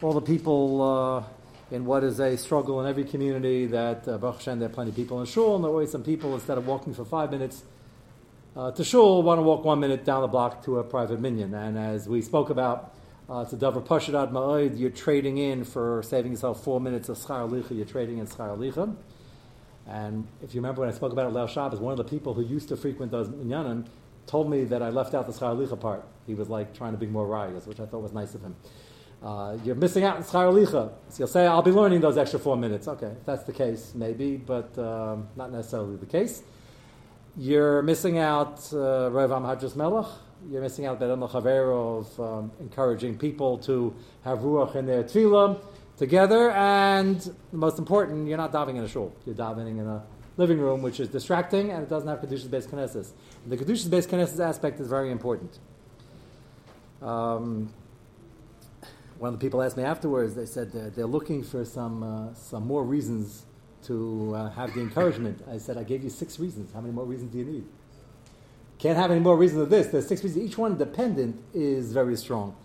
all 0.00 0.14
the 0.14 0.22
people. 0.22 0.82
Uh, 0.82 1.24
in 1.70 1.84
what 1.84 2.02
is 2.02 2.18
a 2.18 2.36
struggle 2.36 2.80
in 2.80 2.88
every 2.88 3.04
community 3.04 3.66
that 3.66 4.08
uh, 4.08 4.18
Baruch 4.18 4.38
Hashem, 4.38 4.58
there 4.58 4.68
are 4.68 4.72
plenty 4.72 4.90
of 4.90 4.96
people 4.96 5.20
in 5.20 5.26
shul, 5.26 5.54
and 5.54 5.62
there 5.62 5.70
are 5.70 5.74
always 5.74 5.92
some 5.92 6.02
people, 6.02 6.34
instead 6.34 6.58
of 6.58 6.66
walking 6.66 6.92
for 6.94 7.04
five 7.04 7.30
minutes 7.30 7.62
uh, 8.56 8.72
to 8.72 8.82
shul, 8.82 9.22
want 9.22 9.38
to 9.38 9.42
walk 9.42 9.64
one 9.64 9.78
minute 9.78 10.04
down 10.04 10.22
the 10.22 10.26
block 10.26 10.64
to 10.64 10.78
a 10.78 10.82
private 10.82 11.20
minyan. 11.20 11.54
And 11.54 11.78
as 11.78 12.08
we 12.08 12.22
spoke 12.22 12.50
about, 12.50 12.92
uh, 13.28 13.42
a 13.42 13.56
davar 13.56 13.86
pashadad 13.86 14.32
ma'od, 14.32 14.80
you're 14.80 14.90
trading 14.90 15.38
in 15.38 15.62
for 15.62 16.02
saving 16.02 16.32
yourself 16.32 16.64
four 16.64 16.80
minutes 16.80 17.08
of 17.08 17.18
schar 17.18 17.48
licha, 17.48 17.76
you're 17.76 17.86
trading 17.86 18.18
in 18.18 18.26
schar 18.26 18.58
licha. 18.58 18.96
And 19.90 20.26
if 20.40 20.54
you 20.54 20.60
remember 20.60 20.80
when 20.82 20.88
I 20.88 20.92
spoke 20.92 21.12
about 21.12 21.26
it 21.26 21.34
last 21.34 21.52
Shabbos, 21.52 21.80
one 21.80 21.90
of 21.90 21.98
the 21.98 22.04
people 22.04 22.32
who 22.32 22.42
used 22.42 22.68
to 22.68 22.76
frequent 22.76 23.10
those 23.10 23.28
minyanim 23.28 23.86
told 24.26 24.48
me 24.48 24.62
that 24.64 24.82
I 24.82 24.90
left 24.90 25.14
out 25.14 25.26
the 25.26 25.32
schar 25.32 25.80
part. 25.80 26.04
He 26.26 26.34
was 26.34 26.48
like 26.48 26.72
trying 26.74 26.92
to 26.92 26.98
be 26.98 27.06
more 27.06 27.26
rayas, 27.26 27.66
which 27.66 27.80
I 27.80 27.86
thought 27.86 28.00
was 28.00 28.12
nice 28.12 28.34
of 28.34 28.42
him. 28.42 28.54
Uh, 29.20 29.58
you're 29.64 29.74
missing 29.74 30.04
out 30.04 30.16
on 30.16 30.22
Schar. 30.22 30.66
So 30.70 30.92
you'll 31.18 31.28
say, 31.28 31.46
I'll 31.46 31.60
be 31.60 31.72
learning 31.72 32.00
those 32.00 32.16
extra 32.16 32.38
four 32.38 32.56
minutes. 32.56 32.88
Okay, 32.88 33.08
if 33.08 33.26
that's 33.26 33.42
the 33.42 33.52
case, 33.52 33.92
maybe, 33.94 34.36
but 34.36 34.78
um, 34.78 35.28
not 35.36 35.52
necessarily 35.52 35.96
the 35.96 36.06
case. 36.06 36.42
You're 37.36 37.82
missing 37.82 38.18
out 38.18 38.72
uh, 38.72 39.10
Rav 39.10 39.30
Hadras 39.30 39.76
Melech. 39.76 40.06
You're 40.48 40.62
missing 40.62 40.86
out 40.86 41.00
Chavero 41.00 41.98
of 41.98 42.20
um, 42.20 42.52
encouraging 42.60 43.18
people 43.18 43.58
to 43.58 43.94
have 44.24 44.38
Ruach 44.38 44.74
in 44.74 44.86
their 44.86 45.02
tefillah 45.02 45.60
together. 46.00 46.50
And 46.50 47.20
the 47.52 47.58
most 47.58 47.78
important, 47.78 48.26
you're 48.26 48.38
not 48.38 48.52
davening 48.52 48.78
in 48.78 48.84
a 48.84 48.88
shul. 48.88 49.14
You're 49.24 49.36
davening 49.36 49.78
in 49.78 49.86
a 49.86 50.02
living 50.38 50.58
room, 50.58 50.80
which 50.82 50.98
is 50.98 51.08
distracting, 51.08 51.70
and 51.70 51.82
it 51.82 51.90
doesn't 51.90 52.08
have 52.08 52.20
Kedusha's 52.20 52.48
base 52.48 52.66
Knesses. 52.66 53.10
The 53.46 53.56
Kedusha's 53.56 53.88
base 53.88 54.06
Knesses 54.06 54.40
aspect 54.40 54.80
is 54.80 54.88
very 54.88 55.12
important. 55.12 55.58
Um, 57.02 57.72
one 59.18 59.34
of 59.34 59.38
the 59.38 59.44
people 59.46 59.62
asked 59.62 59.76
me 59.76 59.82
afterwards. 59.82 60.34
They 60.34 60.46
said 60.46 60.72
they're, 60.72 60.88
they're 60.88 61.06
looking 61.06 61.42
for 61.42 61.64
some 61.66 62.02
uh, 62.02 62.34
some 62.34 62.66
more 62.66 62.82
reasons 62.82 63.44
to 63.84 64.34
uh, 64.34 64.50
have 64.50 64.72
the 64.74 64.80
encouragement. 64.80 65.42
I 65.50 65.58
said 65.58 65.76
I 65.76 65.84
gave 65.84 66.02
you 66.02 66.10
six 66.10 66.38
reasons. 66.40 66.72
How 66.72 66.80
many 66.80 66.94
more 66.94 67.04
reasons 67.04 67.30
do 67.32 67.38
you 67.38 67.44
need? 67.44 67.64
Can't 68.78 68.96
have 68.96 69.10
any 69.10 69.20
more 69.20 69.36
reasons 69.36 69.60
than 69.60 69.68
this. 69.68 69.88
There's 69.88 70.08
six 70.08 70.24
reasons. 70.24 70.46
Each 70.46 70.56
one 70.56 70.78
dependent 70.78 71.42
is 71.52 71.92
very 71.92 72.16
strong. 72.16 72.56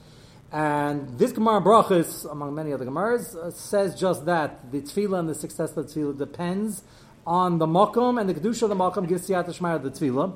And 0.52 1.18
this 1.18 1.32
Gemara 1.32 1.62
Brachas, 1.62 2.30
among 2.32 2.56
many 2.56 2.72
other 2.72 2.86
Gemaras, 2.86 3.36
uh, 3.36 3.52
says 3.52 4.00
just 4.00 4.25
that 4.25 4.72
the 4.72 4.82
tefillah 4.82 5.20
and 5.20 5.30
the 5.30 5.36
success 5.36 5.75
of 5.75 5.88
the 5.88 6.00
tefillah 6.00 6.18
depends 6.18 6.84
on 7.25 7.58
the 7.58 7.66
makom, 7.66 8.22
and 8.22 8.30
the 8.30 8.34
kedusha 8.34 8.64
of 8.64 8.70
the 8.70 8.75
makom 8.75 9.08
gives 9.08 9.28
siyat 9.28 9.46
shmaya 9.48 9.82
the 9.82 9.90
tefillah, 9.90 10.34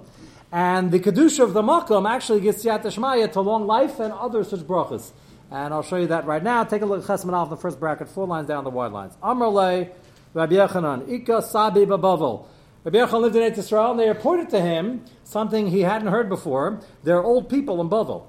and 0.52 0.92
the 0.92 1.00
kedusha 1.00 1.44
of 1.44 1.54
the 1.54 1.62
makom 1.62 2.10
actually 2.10 2.42
gives 2.42 2.64
siyat 2.64 2.82
shmaya 2.82 3.32
to 3.32 3.40
long 3.40 3.68
life 3.68 4.00
and 4.00 4.12
other 4.14 4.44
such 4.44 4.62
brachas. 4.62 5.12
And 5.52 5.74
I'll 5.74 5.84
show 5.84 5.96
you 5.96 6.08
that 6.08 6.26
right 6.26 6.44
now. 6.44 6.64
Take 6.64 6.84
a 6.84 6.86
look 6.86 7.02
at 7.02 7.08
Chesman 7.08 7.34
off 7.34 7.50
the 7.50 7.58
first 7.58 7.80
bracket, 7.80 8.08
four 8.08 8.28
lines 8.28 8.48
down 8.48 8.64
the 8.64 8.70
wide 8.70 8.92
lines. 8.92 9.16
Amrle, 9.24 9.90
Rabbi 10.34 10.54
Yochanan, 10.54 11.10
Ika 11.10 11.42
Sabi 11.42 11.86
Babavel. 11.86 12.46
Rabbi 12.84 12.98
Yochanan 12.98 13.22
lived 13.22 13.36
in 13.36 13.42
Eretz 13.42 13.58
Israel, 13.58 13.92
and 13.92 14.00
they 14.00 14.08
reported 14.08 14.50
to 14.52 14.62
him 14.62 15.06
something 15.24 15.68
he 15.68 15.82
hadn't 15.82 16.10
heard 16.10 16.30
before. 16.30 16.82
There 17.04 17.18
are 17.18 17.24
old 17.24 17.50
people 17.50 17.82
in 17.82 17.90
Bavel. 17.90 18.26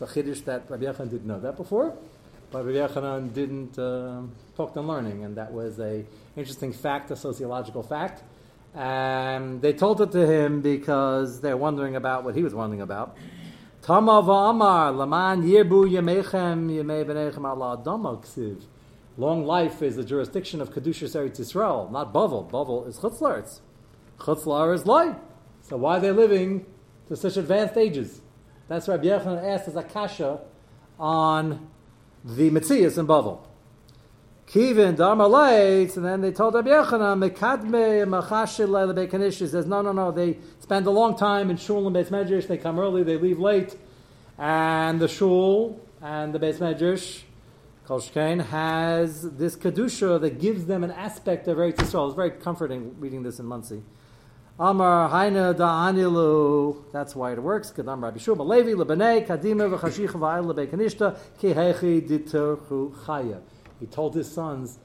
It's 0.00 0.16
a 0.16 0.22
chiddush 0.22 0.44
that 0.44 0.70
Rabbi 0.70 0.84
Yochanan 0.84 1.10
didn't 1.10 1.26
know 1.26 1.40
that 1.40 1.56
before, 1.56 1.92
but 2.52 2.64
Rabbi 2.64 2.78
Yochanan 2.78 3.34
didn't 3.34 3.76
uh, 3.80 4.20
talk 4.56 4.72
to 4.74 4.80
learning, 4.80 5.24
and 5.24 5.36
that 5.36 5.52
was 5.52 5.80
a 5.80 6.04
interesting 6.36 6.72
fact, 6.72 7.10
a 7.10 7.16
sociological 7.16 7.82
fact. 7.82 8.22
And 8.76 9.60
they 9.60 9.72
told 9.72 10.00
it 10.00 10.12
to 10.12 10.24
him 10.24 10.60
because 10.60 11.40
they're 11.40 11.56
wondering 11.56 11.96
about 11.96 12.22
what 12.22 12.36
he 12.36 12.44
was 12.44 12.54
wondering 12.54 12.80
about. 12.80 13.16
Tama 13.82 14.22
v'amar 14.22 14.96
laman 14.96 15.42
yirbu 15.42 15.90
ala. 17.44 18.58
Long 19.16 19.44
life 19.44 19.82
is 19.82 19.96
the 19.96 20.04
jurisdiction 20.04 20.60
of 20.60 20.70
Kedushas 20.72 21.16
Eretz 21.16 21.40
Yisrael, 21.40 21.90
not 21.90 22.12
Bavel. 22.14 22.48
Bavel 22.48 22.86
is 22.86 23.00
Chutzlaretz. 23.00 23.58
Chutzlar 24.20 24.72
is 24.76 24.86
light. 24.86 25.16
So 25.62 25.76
why 25.76 25.96
are 25.96 26.00
they 26.00 26.12
living 26.12 26.66
to 27.08 27.16
such 27.16 27.36
advanced 27.36 27.76
ages? 27.76 28.20
That's 28.68 28.86
Rabbi 28.86 29.04
Yochanan 29.04 29.42
asked 29.44 29.68
as 29.68 29.84
kasha 29.92 30.40
on 30.98 31.68
the 32.24 32.50
Metzias 32.50 32.98
in 32.98 33.06
Bavel. 33.06 33.40
Kivin 34.46 34.96
Darmalait, 34.96 35.94
and 35.96 36.04
then 36.04 36.20
they 36.20 36.32
told 36.32 36.54
Rabbi 36.54 36.68
Yochanan, 36.68 37.30
Mekadme 37.30 38.06
Machashil 38.06 38.68
Lebekanish. 38.68 39.38
He 39.38 39.46
says, 39.46 39.66
no, 39.66 39.82
no, 39.82 39.92
no. 39.92 40.10
They 40.10 40.38
spend 40.60 40.86
a 40.86 40.90
long 40.90 41.16
time 41.16 41.50
in 41.50 41.56
Shul 41.56 41.86
and 41.86 41.96
Beis 41.96 42.08
Medrash. 42.08 42.46
They 42.46 42.58
come 42.58 42.78
early, 42.78 43.02
they 43.02 43.16
leave 43.16 43.38
late. 43.38 43.76
And 44.38 45.00
the 45.00 45.08
Shul 45.08 45.80
and 46.00 46.34
the 46.34 46.38
Beis 46.38 46.58
Medrash, 46.58 47.22
Kol 47.86 48.00
Shkein, 48.00 48.46
has 48.46 49.22
this 49.22 49.56
Kedusha 49.56 50.20
that 50.20 50.40
gives 50.40 50.66
them 50.66 50.84
an 50.84 50.90
aspect 50.92 51.48
of 51.48 51.58
Eretz 51.58 51.76
Yisrael. 51.76 52.06
It's 52.06 52.16
very 52.16 52.30
comforting 52.30 52.98
reading 52.98 53.22
this 53.22 53.38
in 53.38 53.46
Monsey. 53.46 53.82
Amar 54.60 55.08
Haina 55.10 55.54
Da'anilu. 55.54 56.90
That's 56.92 57.14
why 57.14 57.30
it 57.30 57.40
works. 57.40 57.70
Kadam 57.70 58.02
Rabbi 58.02 58.18
Shua 58.18 58.42
Levi 58.42 58.70
Lebanei 58.70 59.24
Kadima 59.24 59.78
V'Chashich 59.78 60.08
V'Ayil 60.08 60.52
Lebekanishta 60.52 61.16
Ki 61.38 61.54
Hechi 61.54 62.08
Diturchu 62.08 62.92
Chaya. 63.04 63.40
He 63.78 63.86
told 63.86 64.16
his 64.16 64.28
sons, 64.28 64.80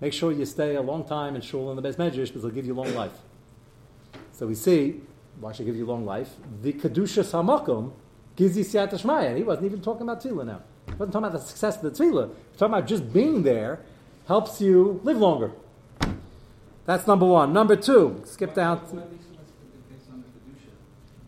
make 0.00 0.12
sure 0.12 0.30
you 0.30 0.44
stay 0.44 0.76
a 0.76 0.82
long 0.82 1.04
time 1.04 1.34
in 1.34 1.40
shul 1.40 1.68
in 1.72 1.76
the 1.76 1.82
Beis 1.82 1.96
Medrash 1.96 2.28
because 2.28 2.42
they'll 2.42 2.52
give 2.52 2.64
you 2.64 2.74
long 2.74 2.94
life. 2.94 3.18
So 4.30 4.46
we 4.46 4.54
see, 4.54 5.00
why 5.40 5.50
should 5.50 5.66
give 5.66 5.74
you 5.74 5.84
long 5.84 6.04
life? 6.06 6.36
The 6.62 6.74
Kedusha 6.74 7.24
Samakum 7.24 7.90
gives 8.36 8.56
you 8.56 8.64
Siyat 8.64 8.90
Shmaya. 8.90 9.36
He 9.36 9.42
wasn't 9.42 9.66
even 9.66 9.80
talking 9.80 10.02
about 10.02 10.22
Tefillah 10.22 10.46
now. 10.46 10.62
He 10.86 10.92
wasn't 10.92 11.12
talking 11.12 11.26
about 11.26 11.32
the 11.32 11.44
success 11.44 11.82
of 11.82 11.82
the 11.82 11.90
Tefillah. 11.90 12.28
He's 12.52 12.58
talking 12.60 12.74
about 12.74 12.86
just 12.86 13.12
being 13.12 13.42
there 13.42 13.80
helps 14.28 14.60
you 14.60 15.00
live 15.02 15.16
longer. 15.16 15.50
That's 16.88 17.06
number 17.06 17.26
one. 17.26 17.52
Number 17.52 17.76
two, 17.76 18.22
skip 18.24 18.54
down. 18.54 18.78
Why- 18.78 18.84
why 18.96 19.02
at 19.02 19.12
least 19.12 19.24
let's- 19.36 19.52
based 19.90 20.08
on 20.10 20.24
the 20.24 20.28
kedusha? 20.32 20.72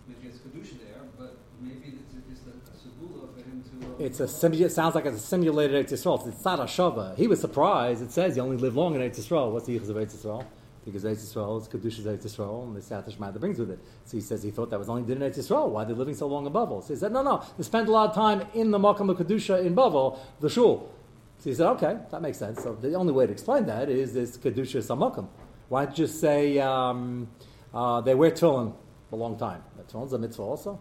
Maybe 0.09 0.29
it's 0.29 0.38
kedusha 0.38 0.79
there, 0.81 1.02
but 1.19 1.37
maybe 1.61 1.99
it's 2.00 2.14
just 2.31 2.47
a, 2.47 2.52
a 2.52 3.26
for 3.35 3.40
him 3.47 3.62
to. 3.69 3.87
Uh, 3.87 4.07
It's 4.07 4.21
a 4.21 4.25
simu- 4.25 4.59
it 4.62 4.73
sounds 4.73 4.95
like 4.95 5.05
it's 5.05 5.19
a 5.19 5.21
simulated 5.21 5.76
Eretz 5.76 5.93
Yisrael. 5.93 6.26
It's 6.26 6.43
not 6.47 6.61
a 6.61 6.62
shava. 6.62 7.14
He 7.14 7.26
was 7.26 7.43
surprised. 7.43 8.02
It 8.02 8.11
says 8.11 8.38
you 8.38 8.43
only 8.43 8.57
live 8.57 8.75
long 8.75 8.95
in 8.95 9.02
Eretz 9.02 9.19
Yisrael. 9.21 9.52
What's 9.52 9.67
the 9.67 9.79
yichus 9.79 9.90
of 9.90 9.97
Eretz 9.97 10.17
Yisrael? 10.17 10.47
Because 10.87 11.05
Eretz 11.05 11.23
Yisrael 11.26 11.61
is 11.61 11.69
kedusha's 11.69 12.07
Eretz 12.07 12.25
Yisrael, 12.25 12.62
and 12.64 12.75
the 12.75 12.81
Siyat 12.81 13.12
Shema 13.14 13.31
that 13.31 13.38
brings 13.38 13.59
with 13.59 13.71
it. 13.71 13.81
So 14.07 14.17
he 14.17 14.23
says 14.23 14.43
he 14.43 14.50
thought 14.50 14.71
that 14.71 14.79
was 14.79 14.88
only 14.88 15.02
did 15.02 15.21
in 15.21 15.31
Eretz 15.31 15.37
Yisrael. 15.37 15.69
Why 15.69 15.83
are 15.83 15.85
they 15.85 15.93
living 15.93 16.14
so 16.14 16.26
long 16.26 16.47
in 16.47 16.55
Bavel? 16.55 16.83
So 16.83 16.95
he 16.95 16.99
said, 16.99 17.12
no, 17.12 17.21
no, 17.23 17.43
they 17.59 17.64
spend 17.64 17.87
a 17.87 17.93
lot 17.93 18.09
of 18.09 18.14
time 18.14 18.47
in 18.55 18.71
the 18.71 18.79
Makam 18.79 19.11
of 19.11 19.19
kedusha 19.19 19.62
in 19.62 19.75
Bavel, 19.76 20.19
the 20.40 20.49
shul. 20.49 20.88
So 21.37 21.50
he 21.50 21.54
said, 21.54 21.67
okay, 21.73 21.99
that 22.11 22.23
makes 22.23 22.39
sense. 22.39 22.63
So 22.63 22.75
the 22.76 22.95
only 22.95 23.13
way 23.13 23.26
to 23.26 23.32
explain 23.32 23.67
that 23.67 23.91
is 23.91 24.15
this 24.15 24.39
kedusha 24.39 24.80
samakam. 24.82 25.26
Why 25.71 25.85
don't 25.85 25.97
you 25.97 26.09
say 26.09 26.59
um, 26.59 27.28
uh, 27.73 28.00
they 28.00 28.17
wear 28.17 28.33
tefillin 28.33 28.75
a 29.13 29.17
long 29.17 29.39
time? 29.39 29.63
Tefillin's 29.89 30.13
a 30.13 30.19
mitzvah 30.19 30.43
also. 30.43 30.80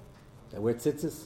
They 0.52 0.58
wear 0.58 0.74
tzitzis. 0.74 1.26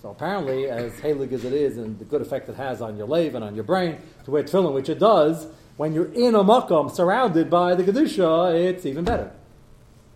So 0.00 0.08
apparently, 0.08 0.70
as 0.70 0.94
halig 0.94 1.32
as 1.32 1.44
it 1.44 1.52
is, 1.52 1.76
and 1.76 1.98
the 1.98 2.06
good 2.06 2.22
effect 2.22 2.48
it 2.48 2.54
has 2.54 2.80
on 2.80 2.96
your 2.96 3.06
lave 3.06 3.34
and 3.34 3.44
on 3.44 3.54
your 3.54 3.64
brain 3.64 3.98
to 4.24 4.30
wear 4.30 4.42
tefillin, 4.42 4.72
which 4.72 4.88
it 4.88 4.98
does, 4.98 5.48
when 5.76 5.92
you're 5.92 6.10
in 6.14 6.34
a 6.34 6.42
makom 6.42 6.90
surrounded 6.90 7.50
by 7.50 7.74
the 7.74 7.82
kedusha, 7.82 8.54
it's 8.54 8.86
even 8.86 9.04
better. 9.04 9.30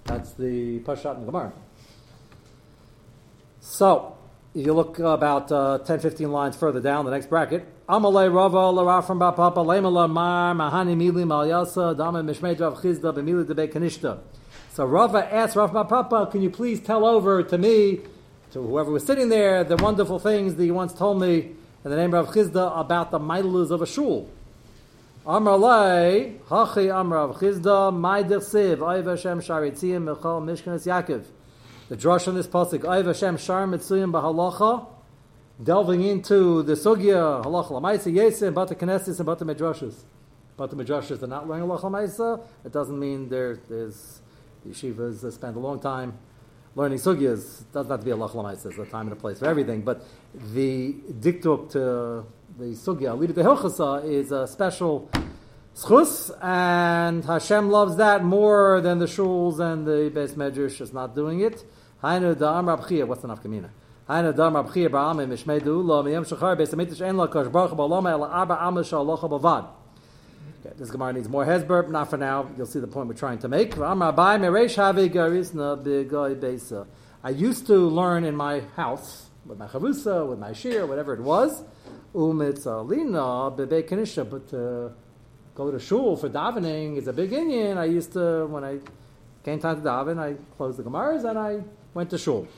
That's 0.04 0.32
the 0.32 0.80
pashat 0.80 1.18
and 1.18 1.26
gemara. 1.26 1.52
So 3.60 4.13
you 4.54 4.72
look 4.72 5.00
about 5.00 5.50
uh, 5.50 5.78
10, 5.78 5.98
15 5.98 6.30
lines 6.30 6.56
further 6.56 6.80
down 6.80 7.04
the 7.04 7.10
next 7.10 7.28
bracket. 7.28 7.66
Amalei 7.88 8.32
Rava 8.32 8.58
Larafram 8.58 9.18
Bapapa 9.18 9.56
Lemala 9.56 10.08
Mar 10.08 10.54
Mahani 10.54 10.96
Mili 10.96 11.24
Malyasa 11.24 11.96
Dama 11.96 12.22
Mishmei 12.22 12.58
Rav 12.58 12.80
Chisda 12.80 13.12
B'Mili 13.12 13.44
Debe. 13.44 14.20
So 14.72 14.84
Rava 14.86 15.32
asked 15.32 15.56
Rav 15.56 15.72
Bapapa, 15.72 16.30
can 16.30 16.40
you 16.40 16.50
please 16.50 16.80
tell 16.80 17.04
over 17.04 17.42
to 17.42 17.58
me, 17.58 18.00
to 18.52 18.62
whoever 18.62 18.92
was 18.92 19.04
sitting 19.04 19.28
there, 19.28 19.64
the 19.64 19.76
wonderful 19.76 20.20
things 20.20 20.54
that 20.54 20.64
you 20.64 20.72
once 20.72 20.92
told 20.92 21.20
me 21.20 21.50
in 21.84 21.90
the 21.90 21.96
name 21.96 22.14
of 22.14 22.26
Rav 22.26 22.34
Chisda 22.34 22.78
about 22.78 23.10
the 23.10 23.18
mitlus 23.18 23.72
of 23.72 23.82
a 23.82 23.86
shul. 23.86 24.30
Amar 25.26 25.58
Lei, 25.58 26.36
Hachi 26.48 26.94
Amar 26.94 27.26
Rav 27.26 27.36
Chisda, 27.38 27.92
Maidir 27.92 28.38
Siv, 28.38 28.76
Oiv 28.78 29.04
Hashem 29.04 29.40
Sharitziyim 29.40 30.04
Michal 30.04 30.40
Mishkanis 30.40 30.86
Yaakov. 30.86 31.24
The 31.86 31.98
drush 31.98 32.26
on 32.28 32.34
this 32.34 32.46
pasuk, 32.46 32.78
Oiv 32.78 33.04
Hashem 33.04 33.36
Shar 33.36 33.66
Mitzuyim 33.66 34.10
Bahalacha, 34.10 34.86
delving 35.62 36.02
into 36.02 36.62
the 36.62 36.72
sugya 36.72 37.44
halacha 37.44 37.72
lamaisa 37.72 38.10
yesa 38.10 38.46
and 38.46 38.54
bata 38.54 38.74
knesses 38.74 39.18
and 39.18 39.26
bata 39.26 39.44
medrashas. 39.44 40.04
Bata 40.56 40.76
medrashas 40.76 41.22
are 41.22 41.26
not 41.26 41.46
learning 41.46 41.68
halacha 41.68 41.82
lamaisa. 41.82 42.42
It 42.64 42.72
doesn't 42.72 42.98
mean 42.98 43.28
there, 43.28 43.58
there's 43.68 44.22
yeshivas 44.66 45.20
that 45.20 45.32
spend 45.32 45.56
a 45.56 45.58
long 45.58 45.78
time 45.78 46.16
learning 46.74 46.96
sugyas. 46.96 47.60
It 47.60 47.72
doesn't 47.74 47.90
have 47.90 48.00
to 48.00 48.06
be 48.06 48.12
halacha 48.12 48.34
lamaisa. 48.34 48.62
There's 48.62 48.78
a 48.78 48.90
time 48.90 49.08
and 49.08 49.12
a 49.12 49.16
place 49.16 49.40
for 49.40 49.46
everything. 49.46 49.82
But 49.82 50.06
the 50.54 50.94
diktuk 50.94 51.70
to 51.72 52.24
the 52.58 52.64
sugya 52.64 53.10
alida 53.10 53.34
de 53.34 54.08
is 54.08 54.32
a 54.32 54.48
special 54.48 55.10
schus, 55.74 56.30
and 56.42 57.24
Hashem 57.24 57.68
loves 57.70 57.96
that 57.96 58.24
more 58.24 58.80
than 58.80 58.98
the 58.98 59.06
shuls 59.06 59.58
and 59.60 59.86
the 59.86 60.10
base 60.14 60.34
medrash 60.34 60.80
is 60.80 60.92
not 60.92 61.14
doing 61.14 61.40
it. 61.40 61.64
Hainu 62.02 62.36
da 62.38 62.60
amrab 62.60 62.86
chiyah. 62.86 63.06
What's 63.06 63.22
the 63.22 63.28
nafkamina? 63.28 63.70
Hainu 64.08 64.34
da 64.36 64.50
amrab 64.50 64.70
chiyah 64.70 64.88
ba'amim 64.88 65.28
mishmei 65.28 65.60
du'ula 65.60 66.04
miyam 66.04 66.24
shachar 66.24 66.56
en 67.02 67.16
kosh 67.28 67.48
baruch 67.48 67.72
ela 67.72 68.28
arba 68.28 68.56
bavad. 68.56 69.66
Okay, 70.64 70.74
this 70.78 70.90
Gemara 70.90 71.12
needs 71.12 71.28
more 71.28 71.44
hesber, 71.44 71.88
not 71.90 72.08
for 72.08 72.16
now. 72.16 72.48
You'll 72.56 72.64
see 72.66 72.80
the 72.80 72.86
point 72.86 73.08
we're 73.08 73.14
trying 73.14 73.38
to 73.40 73.48
make. 73.48 73.76
I 77.26 77.30
used 77.30 77.66
to 77.66 77.76
learn 77.76 78.24
in 78.24 78.36
my 78.36 78.60
house 78.76 79.28
with 79.44 79.58
my 79.58 79.66
chavusa, 79.66 80.26
with 80.26 80.38
my 80.38 80.52
shir, 80.54 80.86
whatever 80.86 81.12
it 81.12 81.20
was, 81.20 81.62
but 82.14 82.56
to 84.48 84.92
go 85.54 85.70
to 85.70 85.78
shul 85.78 86.16
for 86.16 86.28
davening 86.28 86.96
is 86.96 87.06
a 87.06 87.12
big 87.12 87.32
Indian. 87.32 87.78
I 87.78 87.84
used 87.84 88.12
to 88.14 88.46
when 88.46 88.64
I 88.64 88.78
came 89.44 89.60
time 89.60 89.76
to 89.76 89.82
daven, 89.82 90.18
I 90.18 90.34
closed 90.56 90.78
the 90.78 90.82
gemaras 90.82 91.24
and 91.28 91.38
I 91.38 91.60
went 91.92 92.10
to 92.10 92.18
shul. 92.18 92.48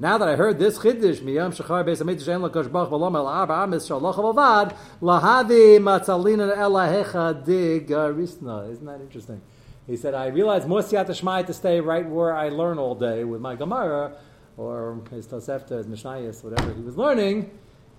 Now 0.00 0.18
that 0.18 0.28
I 0.28 0.36
heard 0.36 0.58
this 0.58 0.78
chiddush, 0.78 1.20
miyam 1.20 1.54
shachar 1.56 1.84
beis 1.84 2.02
amitish 2.02 2.28
en 2.28 2.42
lakosh 2.42 2.70
bach 2.70 2.90
balom 2.90 3.16
el 3.16 3.26
arba 3.26 3.54
amis 3.54 3.88
shalach 3.88 4.16
avad 4.16 4.76
lahadi 5.00 5.78
matzalina 5.78 6.54
elahecha 6.54 7.42
digarisna. 7.42 8.70
Isn't 8.70 8.84
that 8.84 9.00
interesting? 9.00 9.40
He 9.86 9.96
said, 9.96 10.12
I 10.12 10.26
realized 10.26 10.68
more 10.68 10.80
siyat 10.80 11.06
shmai 11.06 11.46
to 11.46 11.54
stay 11.54 11.80
right 11.80 12.06
where 12.06 12.34
I 12.34 12.50
learn 12.50 12.78
all 12.78 12.94
day 12.94 13.24
with 13.24 13.40
my 13.40 13.56
gemara, 13.56 14.12
or 14.58 15.00
his 15.10 15.26
tosefta, 15.26 15.78
his 15.78 15.86
mishnayos, 15.86 16.44
whatever 16.44 16.74
he 16.74 16.82
was 16.82 16.98
learning, 16.98 17.50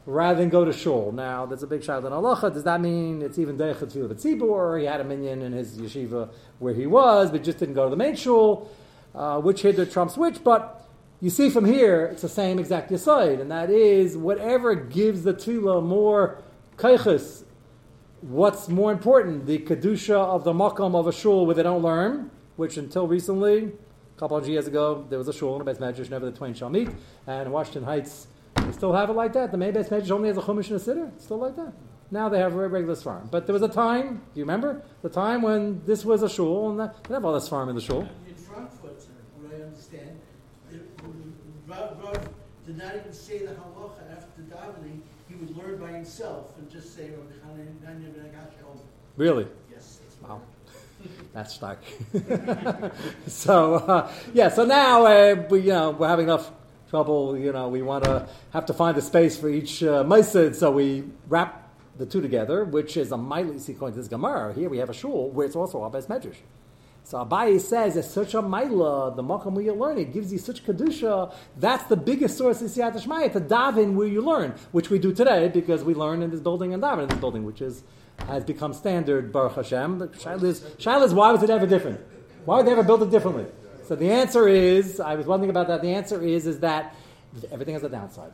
rather 0.06 0.40
than 0.40 0.50
go 0.50 0.66
to 0.66 0.74
shul. 0.74 1.12
Now, 1.12 1.46
that's 1.46 1.64
a 1.64 1.68
big 1.68 1.82
shayla 1.82 2.06
in 2.06 2.12
halacha. 2.12 2.54
Does 2.54 2.64
that 2.64 2.82
mean 2.82 3.22
it's 3.22 3.40
even 3.40 3.58
deichet 3.58 3.94
tefillah 3.94 4.14
b'tzibur, 4.14 4.80
he 4.80 4.86
had 4.86 5.02
a 5.02 5.04
minion 5.04 5.42
in 5.42 5.54
his 5.54 5.78
yeshiva 5.78 6.30
where 6.60 6.74
he 6.74 6.86
was, 6.86 7.32
but 7.32 7.44
just 7.44 7.60
didn't 7.60 7.76
go 7.76 7.86
to 7.86 7.90
the 7.90 7.96
main 7.96 8.16
shul? 8.16 8.70
Uh, 9.16 9.40
which 9.40 9.62
hider 9.62 9.86
trumps 9.86 10.18
which? 10.18 10.44
But 10.44 10.90
you 11.22 11.30
see 11.30 11.50
from 11.50 11.66
here, 11.66 12.06
it's 12.08 12.22
the 12.22 12.30
same 12.30 12.60
exact 12.60 12.92
yisoid, 12.92 13.40
and 13.40 13.50
that 13.52 13.70
is 13.70 14.18
whatever 14.18 14.76
gives 14.76 15.24
the 15.24 15.34
tefillah 15.34 15.84
more 15.84 16.42
kaiches. 16.78 17.44
What's 18.22 18.70
more 18.70 18.92
important, 18.92 19.46
the 19.46 19.60
kedusha 19.60 20.16
of 20.16 20.44
the 20.44 20.54
makom 20.54 20.96
of 20.96 21.08
a 21.08 21.14
shul 21.14 21.46
where 21.46 21.56
they 21.56 21.64
don't 21.64 21.82
learn, 21.82 22.32
which 22.56 22.78
until 22.78 23.08
recently, 23.08 23.72
a 24.16 24.20
couple 24.20 24.38
of 24.38 24.48
years 24.48 24.68
ago, 24.68 25.06
there 25.10 25.18
was 25.18 25.28
a 25.28 25.34
shul 25.34 25.60
in 25.60 25.66
the 25.66 25.72
Beis 25.72 25.80
Medrash, 25.80 26.10
never 26.10 26.26
the 26.26 26.32
twain 26.32 26.54
shall 26.54 26.70
meet, 26.70 26.90
and 27.28 27.52
Washington 27.52 27.84
Heights, 27.84 28.28
still 28.72 28.94
have 28.94 29.10
it 29.10 29.14
like 29.14 29.34
that. 29.34 29.52
The 29.52 29.58
main 29.58 29.74
Beis 29.74 29.90
Medrash 29.90 30.12
only 30.12 30.30
has 30.30 30.38
a 30.38 30.42
chumash 30.42 30.70
and 30.70 30.80
a 30.80 30.84
siddur. 30.84 31.22
Still 31.22 31.38
like 31.38 31.56
that. 31.56 31.74
Now 32.12 32.30
they 32.30 32.40
have 32.40 32.54
a 32.54 32.68
regular 32.68 32.96
farm. 32.96 33.28
But 33.32 33.48
there 33.48 33.54
was 33.54 33.64
a 33.64 33.68
time, 33.68 34.22
do 34.34 34.40
you 34.40 34.44
remember? 34.44 34.84
The 35.02 35.10
time 35.10 35.42
when 35.42 35.84
this 35.86 36.06
was 36.06 36.22
a 36.22 36.30
shul, 36.30 36.70
and 36.70 36.80
that, 36.80 37.04
they 37.06 37.16
have 37.16 37.26
all 37.26 37.34
this 37.34 37.48
farm 37.48 37.70
in 37.70 37.76
the 37.76 37.82
shul. 37.82 38.08
In 38.28 38.36
Frankfurt, 38.36 39.02
sir, 39.02 39.10
what 39.40 39.52
I 39.52 39.64
understand, 39.64 40.20
the 40.70 40.80
Rav, 41.68 42.04
Rav 42.04 42.30
did 42.66 42.78
not 42.78 42.96
even 42.96 43.12
say 43.12 43.40
the 43.40 43.54
halacha 43.54 44.12
after 44.12 44.42
davening. 44.44 45.00
He 45.28 45.36
would 45.36 45.58
learn 45.58 45.80
by 45.80 45.92
himself 45.92 46.52
and 46.60 46.70
just 46.70 46.96
say, 46.96 47.10
"Rabbi 47.10 47.34
Chanan, 47.44 47.74
Nanya 47.84 48.14
ben 48.14 48.26
Agash, 48.26 48.80
Really? 49.18 49.48
Yes, 49.72 50.00
that's 50.04 50.30
Wow. 50.30 50.42
That's 51.34 51.54
stark. 51.56 51.80
so 53.28 53.76
uh, 53.76 54.12
yeah, 54.34 54.50
so 54.50 54.66
now 54.66 55.06
uh, 55.06 55.36
we 55.50 55.62
you 55.62 55.70
know 55.70 55.92
we're 55.92 56.08
having 56.08 56.28
enough 56.28 56.52
trouble. 56.94 57.36
You 57.36 57.52
know 57.52 57.70
we 57.70 57.82
want 57.82 58.04
to 58.04 58.28
have 58.52 58.68
to 58.68 58.74
find 58.74 58.96
a 58.98 59.02
space 59.02 59.36
for 59.36 59.50
each 59.50 59.82
uh, 59.82 60.04
so 60.54 60.70
we 60.70 61.04
wrap 61.28 61.52
the 61.98 62.06
two 62.06 62.22
together, 62.22 62.66
which 62.66 62.98
is 62.98 63.12
a 63.12 63.16
according 63.16 63.66
to 63.66 64.00
this 64.02 64.08
Gemara. 64.08 64.54
Here 64.54 64.70
we 64.70 64.78
have 64.78 64.92
a 64.92 64.94
shul 64.94 65.32
where 65.32 65.48
it's 65.48 65.56
also 65.56 65.84
Abbas 65.84 66.06
Medrash. 66.06 66.42
So 67.04 67.18
Abaye 67.26 67.60
says 67.60 67.98
it's 67.98 68.12
such 68.12 68.36
a 68.36 68.44
maila, 68.44 69.16
the 69.16 69.24
makam 69.24 69.54
where 69.54 69.66
you 69.66 69.74
learn 69.74 69.98
it 69.98 70.14
gives 70.14 70.32
you 70.32 70.38
such 70.38 70.64
kedusha. 70.64 71.34
That's 71.58 71.84
the 71.86 71.98
biggest 71.98 72.38
source 72.38 72.62
of 72.62 72.70
siyat 72.70 72.94
shmaya 73.04 73.34
to 73.34 73.42
daven 73.42 73.94
where 73.94 74.08
you 74.08 74.22
learn, 74.22 74.54
which 74.72 74.92
we 74.92 75.00
do 75.00 75.12
today 75.12 75.48
because 75.48 75.84
we 75.84 75.96
learn 75.96 76.22
in 76.22 76.30
this 76.30 76.42
building 76.42 76.76
and 76.76 76.84
daven 76.84 77.04
in 77.04 77.10
this 77.10 77.18
building, 77.18 77.44
which 77.44 77.62
is 77.64 77.84
has 78.28 78.44
become 78.44 78.72
standard 78.72 79.34
Baruch 79.34 79.56
Hashem. 79.56 80.00
Shaila 80.10 81.04
is 81.08 81.14
why 81.16 81.32
was 81.32 81.42
it 81.42 81.50
ever 81.50 81.66
different? 81.66 82.00
Why 82.46 82.58
would 82.58 82.68
they 82.68 82.72
ever 82.74 82.84
build 82.84 83.02
it 83.02 83.10
differently? 83.10 83.48
So 83.86 83.96
the 83.96 84.10
answer 84.12 84.48
is, 84.48 85.00
I 85.00 85.16
was 85.16 85.26
wondering 85.26 85.50
about 85.50 85.68
that. 85.68 85.82
The 85.82 85.94
answer 85.94 86.22
is 86.22 86.48
is 86.48 86.60
that 86.60 86.96
everything 87.52 87.74
has 87.74 87.84
a 87.84 87.90
downside. 87.90 88.32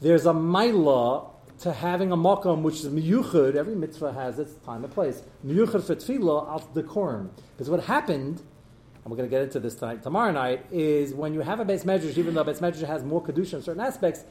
There's 0.00 0.26
a 0.26 0.32
maila 0.32 1.30
to 1.60 1.72
having 1.72 2.12
a 2.12 2.16
makam 2.16 2.62
which 2.62 2.80
is 2.80 2.88
miyuchad. 2.88 3.54
Every 3.54 3.74
mitzvah 3.74 4.12
has 4.12 4.38
its 4.38 4.54
time 4.66 4.84
and 4.84 4.92
place. 4.92 5.22
Miyuchad 5.46 5.84
for 5.84 5.94
tefillah 5.94 6.48
al 6.48 6.68
decorum. 6.74 7.30
Because 7.56 7.70
what 7.70 7.84
happened, 7.84 8.42
and 9.02 9.10
we're 9.10 9.16
going 9.16 9.28
to 9.28 9.34
get 9.34 9.42
into 9.42 9.60
this 9.60 9.74
tonight, 9.74 10.02
tomorrow 10.02 10.32
night, 10.32 10.66
is 10.70 11.14
when 11.14 11.32
you 11.32 11.40
have 11.40 11.60
a 11.60 11.64
base 11.64 11.84
medrash, 11.84 12.18
even 12.18 12.34
though 12.34 12.42
a 12.42 12.44
base 12.44 12.60
medrash 12.60 12.86
has 12.86 13.02
more 13.02 13.22
kedusha 13.22 13.54
in 13.54 13.62
certain 13.62 13.82
aspects, 13.82 14.24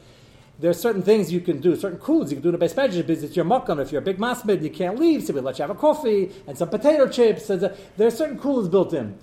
there 0.60 0.70
are 0.70 0.76
certain 0.76 1.02
things 1.02 1.32
you 1.32 1.42
can 1.42 1.60
do, 1.60 1.76
certain 1.76 1.98
coolers 1.98 2.30
you 2.30 2.36
can 2.36 2.44
do 2.44 2.50
in 2.50 2.56
a 2.56 2.60
base 2.60 2.76
medrash 2.76 2.98
because 2.98 3.24
it's 3.24 3.36
your 3.36 3.46
makam. 3.46 3.82
If 3.82 3.92
you're 3.92 4.02
a 4.02 4.06
big 4.06 4.20
masmid 4.20 4.62
you 4.62 4.70
can't 4.70 5.00
leave, 5.00 5.24
so 5.24 5.34
we 5.34 5.40
let 5.40 5.58
you 5.58 5.64
have 5.64 5.72
a 5.72 5.80
coffee 5.80 6.32
and 6.46 6.56
some 6.56 6.70
potato 6.70 7.08
chips. 7.08 7.50
And 7.50 7.62
the, 7.62 7.78
there 7.98 8.08
are 8.08 8.12
certain 8.12 8.38
coolers 8.38 8.68
built 8.68 8.94
in. 8.94 9.18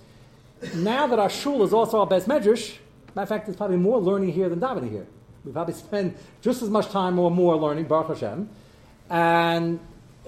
Now 0.75 1.07
that 1.07 1.19
our 1.19 1.31
shul 1.31 1.63
is 1.63 1.73
also 1.73 2.01
our 2.01 2.07
base 2.07 2.25
medrash, 2.25 2.77
matter 3.15 3.23
of 3.23 3.29
fact, 3.29 3.47
there's 3.47 3.57
probably 3.57 3.77
more 3.77 3.99
learning 3.99 4.33
here 4.33 4.49
than 4.49 4.61
davening 4.61 4.91
here. 4.91 5.07
We 5.45 5.53
probably 5.53 5.75
spend 5.75 6.17
just 6.43 6.63
as 6.63 6.69
much 6.69 6.89
time 6.91 7.19
or 7.19 7.31
more 7.31 7.57
learning 7.57 7.87
Baruch 7.87 8.09
Hashem, 8.09 8.49
and 9.09 9.81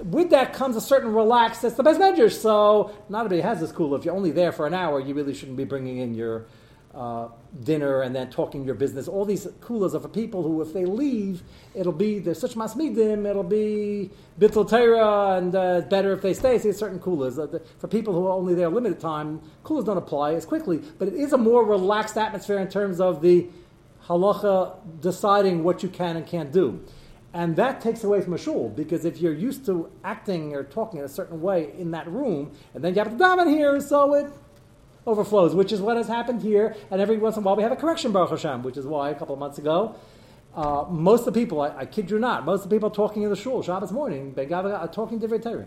with 0.04 0.30
that 0.30 0.54
comes 0.54 0.74
a 0.74 0.80
certain 0.80 1.12
relax 1.12 1.60
That's 1.60 1.74
the 1.74 1.82
best 1.82 2.00
measure. 2.00 2.30
So 2.30 2.96
not 3.10 3.26
everybody 3.26 3.42
has 3.42 3.60
this 3.60 3.72
cool. 3.72 3.94
If 3.94 4.04
you're 4.04 4.14
only 4.14 4.30
there 4.30 4.52
for 4.52 4.66
an 4.66 4.74
hour, 4.74 4.98
you 5.00 5.14
really 5.14 5.34
shouldn't 5.34 5.58
be 5.58 5.64
bringing 5.64 5.98
in 5.98 6.14
your 6.14 6.46
uh, 6.94 7.28
dinner 7.64 8.02
and 8.02 8.14
then 8.14 8.30
talking 8.30 8.64
your 8.64 8.74
business. 8.74 9.08
All 9.08 9.24
these 9.24 9.48
coolers 9.60 9.94
are 9.94 10.00
for 10.00 10.08
people 10.08 10.42
who, 10.42 10.60
if 10.60 10.72
they 10.72 10.84
leave, 10.84 11.42
it'll 11.74 11.92
be 11.92 12.18
there's 12.18 12.40
such 12.40 12.54
masmidim. 12.54 13.28
It'll 13.28 13.42
be 13.42 14.10
bittul 14.38 14.68
Torah, 14.68 15.38
and 15.38 15.54
uh, 15.54 15.80
better 15.82 16.12
if 16.12 16.22
they 16.22 16.34
stay. 16.34 16.58
See, 16.58 16.72
certain 16.72 16.98
coolers 16.98 17.38
uh, 17.38 17.46
the, 17.46 17.60
for 17.78 17.88
people 17.88 18.12
who 18.12 18.26
are 18.26 18.32
only 18.32 18.54
there 18.54 18.68
limited 18.68 19.00
time. 19.00 19.40
Coolers 19.64 19.84
don't 19.84 19.96
apply 19.96 20.34
as 20.34 20.44
quickly, 20.44 20.82
but 20.98 21.08
it 21.08 21.14
is 21.14 21.32
a 21.32 21.38
more 21.38 21.64
relaxed 21.64 22.16
atmosphere 22.16 22.58
in 22.58 22.68
terms 22.68 23.00
of 23.00 23.22
the 23.22 23.46
halacha 24.06 24.76
deciding 25.00 25.64
what 25.64 25.82
you 25.82 25.88
can 25.88 26.16
and 26.16 26.26
can't 26.26 26.52
do. 26.52 26.84
And 27.34 27.56
that 27.56 27.80
takes 27.80 28.04
away 28.04 28.20
from 28.20 28.34
a 28.34 28.38
shul 28.38 28.68
because 28.68 29.06
if 29.06 29.18
you're 29.18 29.32
used 29.32 29.64
to 29.66 29.90
acting 30.04 30.54
or 30.54 30.64
talking 30.64 30.98
in 30.98 31.06
a 31.06 31.08
certain 31.08 31.40
way 31.40 31.72
in 31.78 31.90
that 31.92 32.06
room, 32.06 32.52
and 32.74 32.84
then 32.84 32.94
you 32.94 33.00
have 33.00 33.16
to 33.16 33.16
daven 33.16 33.48
here, 33.48 33.80
so 33.80 34.12
it 34.14 34.30
overflows, 35.06 35.54
which 35.54 35.72
is 35.72 35.80
what 35.80 35.96
has 35.96 36.08
happened 36.08 36.42
here. 36.42 36.76
And 36.90 37.00
every 37.00 37.18
once 37.18 37.36
in 37.36 37.42
a 37.42 37.46
while 37.46 37.56
we 37.56 37.62
have 37.62 37.72
a 37.72 37.76
correction, 37.76 38.12
Baruch 38.12 38.30
Hashem, 38.30 38.62
which 38.62 38.76
is 38.76 38.86
why 38.86 39.10
a 39.10 39.14
couple 39.14 39.34
of 39.34 39.38
months 39.38 39.58
ago, 39.58 39.96
uh, 40.54 40.84
most 40.88 41.26
of 41.26 41.32
the 41.32 41.40
people, 41.40 41.60
I, 41.60 41.76
I, 41.78 41.86
kid 41.86 42.10
you 42.10 42.18
not, 42.18 42.44
most 42.44 42.64
of 42.64 42.70
the 42.70 42.76
people 42.76 42.90
talking 42.90 43.22
in 43.22 43.30
the 43.30 43.36
shul 43.36 43.62
Shabbos 43.62 43.90
morning, 43.90 44.34
are 44.38 44.88
talking 44.88 45.18
different 45.18 45.44
Torah. 45.44 45.66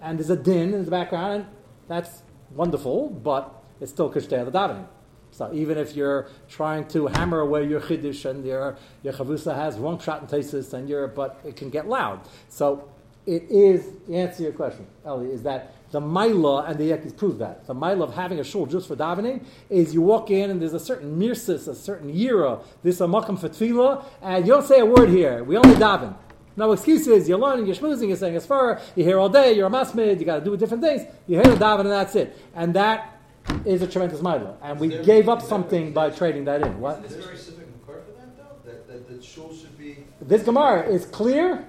And 0.00 0.18
there's 0.18 0.30
a 0.30 0.36
din 0.36 0.74
in 0.74 0.84
the 0.84 0.90
background, 0.90 1.34
and 1.34 1.46
that's 1.88 2.22
wonderful, 2.50 3.10
but 3.10 3.52
it's 3.80 3.90
still 3.90 4.10
kishtei 4.10 4.44
the 4.44 4.52
davening. 4.52 4.86
So 5.30 5.52
even 5.52 5.76
if 5.76 5.94
you're 5.94 6.28
trying 6.48 6.86
to 6.88 7.06
hammer 7.08 7.40
away 7.40 7.66
your 7.66 7.80
chiddush 7.80 8.28
and 8.28 8.44
your 8.44 8.76
your 9.02 9.12
chavusa 9.12 9.54
has 9.54 9.78
wrong 9.78 9.98
shot 9.98 10.20
and 10.20 10.28
tesis 10.28 10.72
and 10.72 10.88
your 10.88 11.06
but 11.06 11.40
it 11.44 11.54
can 11.54 11.70
get 11.70 11.86
loud. 11.86 12.20
So 12.48 12.88
it 13.26 13.44
is 13.50 13.92
the 14.06 14.16
answer 14.16 14.38
to 14.38 14.42
your 14.44 14.52
question, 14.52 14.86
Eli, 15.06 15.26
is 15.26 15.42
that 15.42 15.74
the 15.90 16.00
Maila 16.00 16.68
and 16.68 16.78
the 16.78 16.90
Yekis 16.90 17.16
prove 17.16 17.38
that. 17.38 17.66
The 17.66 17.74
Maila 17.74 18.04
of 18.04 18.14
having 18.14 18.40
a 18.40 18.44
shul 18.44 18.66
just 18.66 18.88
for 18.88 18.96
davening 18.96 19.44
is 19.70 19.94
you 19.94 20.02
walk 20.02 20.30
in 20.30 20.50
and 20.50 20.60
there's 20.60 20.74
a 20.74 20.80
certain 20.80 21.18
mirsis, 21.18 21.66
a 21.66 21.74
certain 21.74 22.12
yira, 22.12 22.62
this 22.82 23.00
a 23.00 23.04
makam 23.04 23.38
for 23.38 23.48
tefillah, 23.48 24.04
and 24.20 24.46
you 24.46 24.52
don't 24.52 24.66
say 24.66 24.80
a 24.80 24.86
word 24.86 25.08
here. 25.08 25.42
We 25.44 25.56
only 25.56 25.76
daven. 25.76 26.14
No 26.56 26.72
excuses. 26.72 27.28
You're 27.28 27.38
learning, 27.38 27.66
you're 27.66 27.76
schmoozing, 27.76 28.08
you're 28.08 28.16
saying 28.16 28.36
as 28.36 28.44
far, 28.44 28.80
you're 28.96 29.06
here 29.06 29.18
all 29.18 29.28
day, 29.28 29.52
you're 29.52 29.68
a 29.68 29.70
masmid, 29.70 30.18
you 30.18 30.26
got 30.26 30.40
to 30.40 30.44
do 30.44 30.56
different 30.56 30.82
things. 30.82 31.02
You're 31.26 31.42
here 31.42 31.54
to 31.54 31.58
daven 31.58 31.80
and 31.80 31.90
that's 31.90 32.16
it. 32.16 32.36
And 32.54 32.74
that 32.74 33.18
is 33.64 33.80
a 33.80 33.86
tremendous 33.86 34.20
mila, 34.20 34.56
and 34.62 34.78
we 34.78 34.88
gave 34.88 35.28
up 35.28 35.40
something 35.40 35.92
by 35.92 36.10
trading 36.10 36.44
that 36.44 36.62
in. 36.62 36.80
What? 36.80 37.04
Isn't 37.04 37.16
this 37.16 37.24
very 37.24 37.36
specific 37.38 37.68
for 37.86 38.02
that 38.16 38.36
though? 38.36 38.70
That, 38.70 38.86
that 38.88 39.08
the 39.08 39.22
shul 39.22 39.54
should 39.54 39.78
be. 39.78 40.04
This 40.20 40.42
Gemara 40.42 40.86
is 40.88 41.06
clear. 41.06 41.66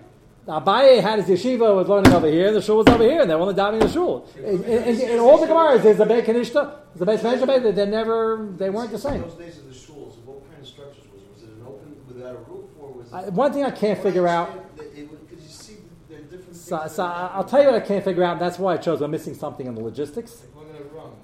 Abaye 0.49 1.01
had 1.01 1.23
his 1.23 1.39
yeshiva 1.39 1.75
was 1.75 1.87
learning 1.87 2.11
over 2.11 2.27
here, 2.27 2.51
the 2.51 2.61
shul 2.61 2.77
was 2.77 2.87
over 2.87 3.03
here, 3.03 3.21
and 3.21 3.29
they 3.29 3.35
were 3.35 3.41
only 3.41 3.53
diving 3.53 3.79
the 3.79 3.87
shul. 3.87 4.27
In, 4.35 4.63
in, 4.63 4.99
in, 4.99 5.19
all 5.19 5.37
the 5.37 5.45
Gemaras, 5.45 5.83
there's 5.83 5.99
a 5.99 6.05
Beit 6.05 6.25
Kanishta, 6.25 6.73
a 6.99 7.05
Beit 7.05 7.19
Kanishta, 7.19 7.75
they 7.75 7.85
never, 7.85 8.49
they 8.57 8.69
weren't 8.69 8.91
the 8.91 8.97
same. 8.97 9.21
Those 9.21 9.35
days 9.35 9.57
of 9.59 9.65
the 9.65 9.73
shuls, 9.73 10.17
what 10.25 10.49
kind 10.49 10.61
of 10.61 10.67
structures 10.67 11.05
was 11.13 11.21
it? 11.21 11.29
Was 11.35 11.43
it 11.43 11.49
an 11.49 11.63
open 11.67 11.95
without 12.07 12.35
a 12.35 12.39
roof, 12.39 12.65
or 12.79 12.91
was 12.93 13.27
it? 13.27 13.33
One 13.33 13.53
thing 13.53 13.63
I 13.63 13.71
can't 13.71 14.01
figure 14.01 14.27
out. 14.27 14.75
Because 14.75 14.93
you 14.95 15.49
see, 15.49 15.77
there 16.09 16.17
are 16.17 16.21
different. 16.23 16.55
So, 16.55 16.87
so 16.87 17.05
I'll 17.05 17.43
tell 17.43 17.61
you 17.61 17.67
what 17.67 17.75
I 17.75 17.85
can't 17.85 18.03
figure 18.03 18.23
out. 18.23 18.39
That's 18.39 18.57
why 18.57 18.73
I 18.73 18.77
chose. 18.77 19.01
I'm 19.01 19.11
missing 19.11 19.35
something 19.35 19.67
in 19.67 19.75
the 19.75 19.81
logistics. 19.81 20.43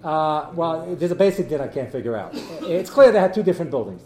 Uh, 0.04 0.52
well, 0.54 0.96
there's 0.96 1.12
a 1.12 1.16
basic 1.16 1.50
thing 1.50 1.60
I 1.60 1.68
can't 1.68 1.92
figure 1.92 2.16
out. 2.16 2.32
It's 2.62 2.92
clear 2.92 3.12
they 3.12 3.20
had 3.20 3.34
two 3.34 3.42
different 3.42 3.72
buildings. 3.72 4.04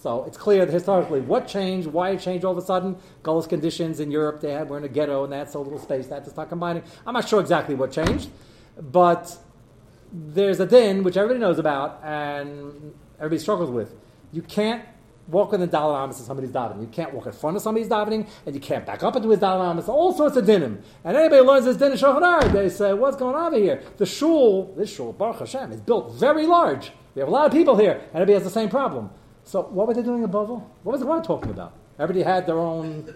So 0.00 0.22
it's 0.24 0.36
clear 0.36 0.64
that 0.64 0.72
historically 0.72 1.20
what 1.20 1.48
changed, 1.48 1.88
why 1.88 2.10
it 2.10 2.20
changed 2.20 2.44
all 2.44 2.52
of 2.52 2.58
a 2.58 2.62
sudden. 2.62 2.96
Gullus 3.24 3.48
conditions 3.48 3.98
in 3.98 4.12
Europe, 4.12 4.40
they 4.40 4.52
had, 4.52 4.68
were 4.68 4.78
in 4.78 4.84
a 4.84 4.88
ghetto 4.88 5.24
and 5.24 5.32
had 5.32 5.50
so 5.50 5.60
little 5.60 5.78
space, 5.78 6.08
had 6.08 6.24
to 6.24 6.30
start 6.30 6.48
combining. 6.48 6.84
I'm 7.04 7.14
not 7.14 7.28
sure 7.28 7.40
exactly 7.40 7.74
what 7.74 7.90
changed, 7.90 8.30
but 8.80 9.36
there's 10.12 10.60
a 10.60 10.66
din, 10.66 11.02
which 11.02 11.16
everybody 11.16 11.40
knows 11.40 11.58
about 11.58 12.00
and 12.04 12.94
everybody 13.18 13.40
struggles 13.40 13.70
with. 13.70 13.92
You 14.32 14.42
can't 14.42 14.84
walk 15.26 15.52
in 15.52 15.60
the 15.60 15.66
daled 15.66 16.00
amos 16.00 16.18
and 16.18 16.26
somebody's 16.26 16.52
davening. 16.52 16.80
You 16.80 16.86
can't 16.86 17.12
walk 17.12 17.26
in 17.26 17.32
front 17.32 17.56
of 17.56 17.62
somebody's 17.62 17.88
davening, 17.88 18.28
and 18.46 18.54
you 18.54 18.60
can't 18.60 18.86
back 18.86 19.02
up 19.02 19.16
into 19.16 19.28
his 19.30 19.40
daled 19.40 19.68
amos. 19.68 19.88
All 19.88 20.12
sorts 20.12 20.36
of 20.36 20.44
dinim. 20.44 20.80
And 21.02 21.16
anybody 21.16 21.42
learns 21.42 21.64
this 21.64 21.76
din 21.76 21.90
in 21.90 21.98
Shulchan 21.98 22.52
they 22.52 22.68
say, 22.68 22.94
what's 22.94 23.16
going 23.16 23.34
on 23.34 23.52
over 23.52 23.62
here? 23.62 23.82
The 23.96 24.06
shul, 24.06 24.72
this 24.76 24.94
shul, 24.94 25.12
Baruch 25.12 25.40
Hashem, 25.40 25.72
is 25.72 25.80
built 25.80 26.14
very 26.14 26.46
large. 26.46 26.92
We 27.16 27.20
have 27.20 27.28
a 27.28 27.32
lot 27.32 27.46
of 27.46 27.52
people 27.52 27.76
here, 27.76 27.94
and 27.94 28.14
everybody 28.14 28.34
has 28.34 28.44
the 28.44 28.50
same 28.50 28.68
problem. 28.68 29.10
So 29.48 29.62
what 29.62 29.88
were 29.88 29.94
they 29.94 30.02
doing 30.02 30.22
in 30.22 30.30
Bovel? 30.30 30.58
What 30.82 30.92
was 30.92 31.00
the 31.00 31.06
Gemara 31.06 31.22
talking 31.22 31.48
about? 31.48 31.72
Everybody 31.98 32.22
had 32.22 32.46
their 32.46 32.58
own 32.58 33.14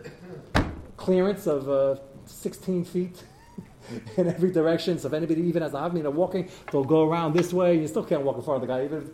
clearance 0.97 1.47
of 1.47 1.69
uh, 1.69 2.01
16 2.25 2.87
feet 2.87 3.23
in 4.17 4.29
every 4.29 4.51
direction. 4.51 4.99
So 4.99 5.09
if 5.09 5.13
anybody 5.13 5.43
even 5.43 5.61
has 5.61 5.75
a 5.75 5.77
Avmina 5.77 6.11
walking, 6.11 6.49
they'll 6.71 6.85
go 6.85 7.07
around 7.07 7.35
this 7.35 7.53
way. 7.53 7.79
You 7.79 7.87
still 7.87 8.03
can't 8.03 8.23
walk 8.23 8.37
in 8.37 8.43
front 8.45 8.63
of 8.63 8.67
the 8.67 8.75
guy. 8.75 8.83
Even 8.83 9.13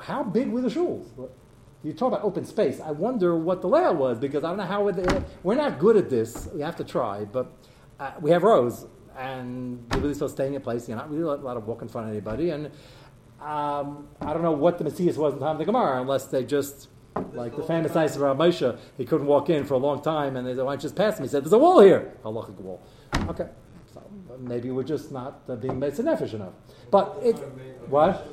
how 0.00 0.24
big 0.24 0.48
were 0.48 0.62
the 0.62 0.68
shuls? 0.68 1.06
You 1.84 1.92
talk 1.92 2.08
about 2.08 2.24
open 2.24 2.44
space. 2.44 2.80
I 2.80 2.90
wonder 2.90 3.36
what 3.36 3.62
the 3.62 3.68
layout 3.68 3.94
was 3.94 4.18
because 4.18 4.42
I 4.42 4.48
don't 4.48 4.56
know 4.56 4.64
how 4.64 4.82
we're 5.44 5.54
not 5.54 5.78
good 5.78 5.96
at 5.96 6.10
this. 6.10 6.48
We 6.52 6.60
have 6.62 6.74
to 6.74 6.84
try, 6.84 7.24
but 7.24 7.52
uh, 8.00 8.14
we 8.20 8.32
have 8.32 8.42
rows, 8.42 8.86
and 9.16 9.86
you're 9.92 10.00
really 10.00 10.14
still 10.14 10.28
staying 10.28 10.54
in 10.54 10.60
place. 10.60 10.88
You're 10.88 10.96
not 10.98 11.08
really 11.08 11.22
allowed 11.22 11.54
to 11.54 11.60
walk 11.60 11.82
in 11.82 11.88
front 11.88 12.08
of 12.08 12.12
anybody, 12.12 12.50
and 12.50 12.72
um, 13.44 14.08
I 14.20 14.32
don't 14.32 14.42
know 14.42 14.52
what 14.52 14.78
the 14.78 14.84
Messias 14.84 15.16
was 15.16 15.32
in 15.34 15.40
the 15.40 15.44
time 15.44 15.56
of 15.56 15.58
the 15.58 15.64
Gemara, 15.64 16.00
unless 16.00 16.26
they 16.26 16.44
just 16.44 16.88
like 17.32 17.56
the 17.56 17.62
famous 17.62 17.94
nice 17.94 18.16
of 18.16 18.22
Moshe, 18.22 18.78
he 18.96 19.04
couldn't 19.04 19.26
walk 19.26 19.50
in 19.50 19.64
for 19.64 19.74
a 19.74 19.78
long 19.78 20.02
time, 20.02 20.36
and 20.36 20.46
they 20.46 20.54
said, 20.54 20.64
"Why 20.64 20.72
don't 20.72 20.78
you 20.78 20.82
just 20.82 20.96
pass 20.96 21.18
me?" 21.18 21.26
He 21.26 21.30
said, 21.30 21.44
"There's 21.44 21.52
a 21.52 21.58
wall 21.58 21.80
here." 21.80 22.12
a 22.24 22.30
wall. 22.30 22.80
Okay, 23.28 23.48
so 23.92 24.02
maybe 24.38 24.70
we're 24.70 24.84
just 24.84 25.12
not 25.12 25.42
uh, 25.48 25.56
being 25.56 25.78
made 25.78 25.92
nefesh 25.94 26.34
enough. 26.34 26.54
But 26.90 27.18
it, 27.22 27.34
what? 27.88 28.28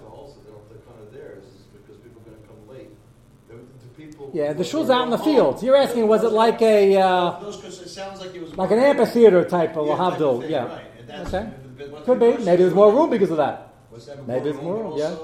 Yeah, 4.32 4.54
the 4.54 4.64
shul's 4.64 4.90
out 4.90 5.04
in 5.06 5.10
the 5.10 5.18
fields. 5.18 5.64
You're 5.64 5.76
asking, 5.76 6.08
was 6.08 6.24
it 6.24 6.32
like 6.32 6.62
a 6.62 6.98
uh, 6.98 7.40
like 8.56 8.72
an 8.72 8.80
amphitheater 8.80 9.44
type 9.44 9.76
of 9.76 9.88
yeah, 9.88 9.94
Lahavdil? 9.94 10.50
Yeah. 10.50 10.80
Okay. 11.26 11.50
Could 12.06 12.20
be. 12.20 12.38
Maybe 12.44 12.64
there's 12.64 12.74
more 12.74 12.94
room 12.94 13.10
because 13.10 13.32
of 13.32 13.38
that. 13.38 13.69
Maybe 14.28 14.50
it's 14.50 14.62
more. 14.62 14.98
Yeah. 14.98 15.16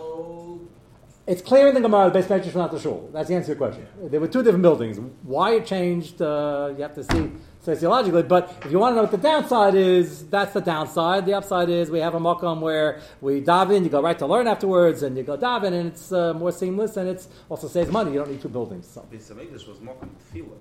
It's 1.27 1.41
clear 1.41 1.67
in 1.69 1.73
the 1.73 1.81
Gemara 1.81 2.11
the 2.11 2.19
base 2.19 2.27
medrash 2.27 2.45
was 2.45 2.55
not 2.55 2.71
the 2.71 2.79
shul. 2.79 3.09
That's 3.11 3.29
the 3.29 3.35
answer 3.35 3.55
to 3.55 3.59
your 3.59 3.67
question. 3.67 3.88
There 4.11 4.19
were 4.19 4.27
two 4.27 4.43
different 4.43 4.61
buildings. 4.61 4.99
Why 5.23 5.55
it 5.55 5.65
changed, 5.65 6.21
uh, 6.21 6.73
you 6.75 6.83
have 6.83 6.93
to 6.93 7.03
see 7.03 7.31
sociologically. 7.61 8.21
But 8.21 8.55
if 8.63 8.71
you 8.71 8.77
want 8.77 8.91
to 8.91 8.97
know 8.97 9.01
what 9.01 9.11
the 9.11 9.17
downside 9.17 9.73
is, 9.73 10.27
that's 10.27 10.53
the 10.53 10.61
downside. 10.61 11.25
The 11.25 11.33
upside 11.33 11.69
is 11.69 11.89
we 11.89 11.97
have 11.99 12.13
a 12.13 12.19
makom 12.19 12.59
where 12.59 13.01
we 13.21 13.41
dive 13.41 13.71
in, 13.71 13.83
you 13.83 13.89
go 13.89 14.03
right 14.03 14.19
to 14.19 14.27
learn 14.27 14.47
afterwards, 14.47 15.01
and 15.01 15.17
you 15.17 15.23
go 15.23 15.35
dive 15.35 15.63
in, 15.63 15.73
and 15.73 15.88
it's 15.88 16.11
uh, 16.11 16.35
more 16.35 16.51
seamless, 16.51 16.95
and 16.95 17.09
it's 17.09 17.27
also 17.49 17.67
saves 17.67 17.89
money. 17.89 18.11
You 18.11 18.19
don't 18.19 18.29
need 18.29 18.41
two 18.41 18.49
buildings. 18.49 18.88
So. 18.88 19.03
Beis 19.11 19.31
Hamikdash 19.31 19.67
was 19.67 19.79
mokum 19.79 20.09
tefillah. 20.21 20.59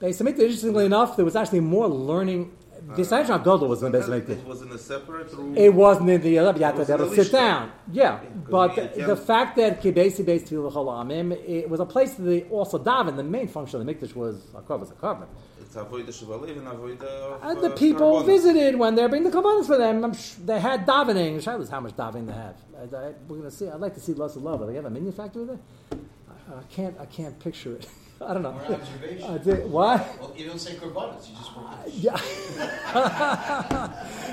Beis 0.00 0.20
Hamikdash, 0.20 0.40
interestingly 0.40 0.86
enough, 0.86 1.14
there 1.14 1.24
was 1.24 1.36
actually 1.36 1.60
more 1.60 1.86
learning. 1.86 2.50
The 2.96 3.04
Sanhedrin 3.04 3.38
Gadol 3.38 3.68
was 3.68 3.82
in 3.82 3.92
Beis 3.92 4.04
Hamikdash. 4.04 4.30
It 4.30 4.44
was 4.44 4.62
in 4.62 4.70
a 4.70 4.78
separate 4.78 5.32
room. 5.32 5.56
It 5.56 5.72
wasn't 5.74 6.10
in 6.10 6.20
the 6.20 6.38
other. 6.38 6.58
You 6.58 6.64
had 6.64 6.72
to 6.72 6.78
was 6.78 6.88
be 6.88 6.92
able 6.92 7.04
in 7.04 7.10
to 7.10 7.16
the 7.16 7.24
sit 7.24 7.32
down. 7.32 7.72
Yeah, 7.92 8.20
but 8.48 8.74
the, 8.76 9.04
the 9.06 9.16
fact 9.16 9.56
that 9.56 9.82
Kibesi 9.82 10.24
based 10.24 10.46
Tefillah 10.46 10.72
Cholamim, 10.72 11.32
it 11.46 11.68
was 11.68 11.80
a 11.80 11.86
place 11.86 12.14
that 12.14 12.22
they 12.22 12.42
also 12.44 12.78
daven. 12.78 13.16
The 13.16 13.22
main 13.24 13.48
function 13.48 13.80
of 13.80 13.86
the 13.86 13.92
mikdash 13.92 14.14
was 14.14 14.46
a 14.54 14.60
was. 14.60 15.26
It's 15.60 15.74
avoida 15.76 16.06
shuvalev 16.06 16.50
and 16.50 16.66
avoida 16.66 17.02
of 17.02 17.42
And 17.42 17.58
uh, 17.58 17.60
the 17.60 17.70
people 17.70 18.22
visited 18.22 18.76
when 18.76 18.94
they're 18.94 19.08
bringing 19.08 19.30
the 19.30 19.36
korbanos 19.36 19.66
for 19.66 19.76
them. 19.76 20.04
I'm 20.04 20.14
sh- 20.14 20.34
they 20.44 20.60
had 20.60 20.86
davening. 20.86 21.42
The 21.42 21.50
shaila 21.50 21.62
is 21.62 21.68
how 21.68 21.80
much 21.80 21.94
davening 21.96 22.26
they 22.26 22.32
have. 22.32 22.56
I, 22.76 22.82
I, 22.84 23.12
we're 23.28 23.38
going 23.38 23.42
to 23.42 23.50
see. 23.50 23.68
I'd 23.68 23.80
like 23.80 23.94
to 23.94 24.00
see 24.00 24.14
lots 24.14 24.36
of 24.36 24.42
love. 24.42 24.60
Do 24.60 24.66
they 24.66 24.74
have 24.76 24.86
a 24.86 24.90
minion 24.90 25.12
factory 25.12 25.44
there? 25.44 25.58
I, 25.92 26.58
I 26.60 26.62
can't. 26.70 26.96
I 26.98 27.06
can't 27.06 27.38
picture 27.40 27.74
it. 27.74 27.86
I 28.20 28.32
don't 28.34 28.42
know. 28.42 28.52
More 28.52 28.74
observation. 28.74 29.30
I 29.30 29.38
did, 29.38 29.70
what? 29.70 30.20
Well, 30.20 30.34
you 30.36 30.46
don't 30.46 30.58
say 30.58 30.74
korbanos, 30.74 31.28
you 31.28 31.36
just 31.36 31.56
want 31.56 31.68
Yeah. 31.94 32.20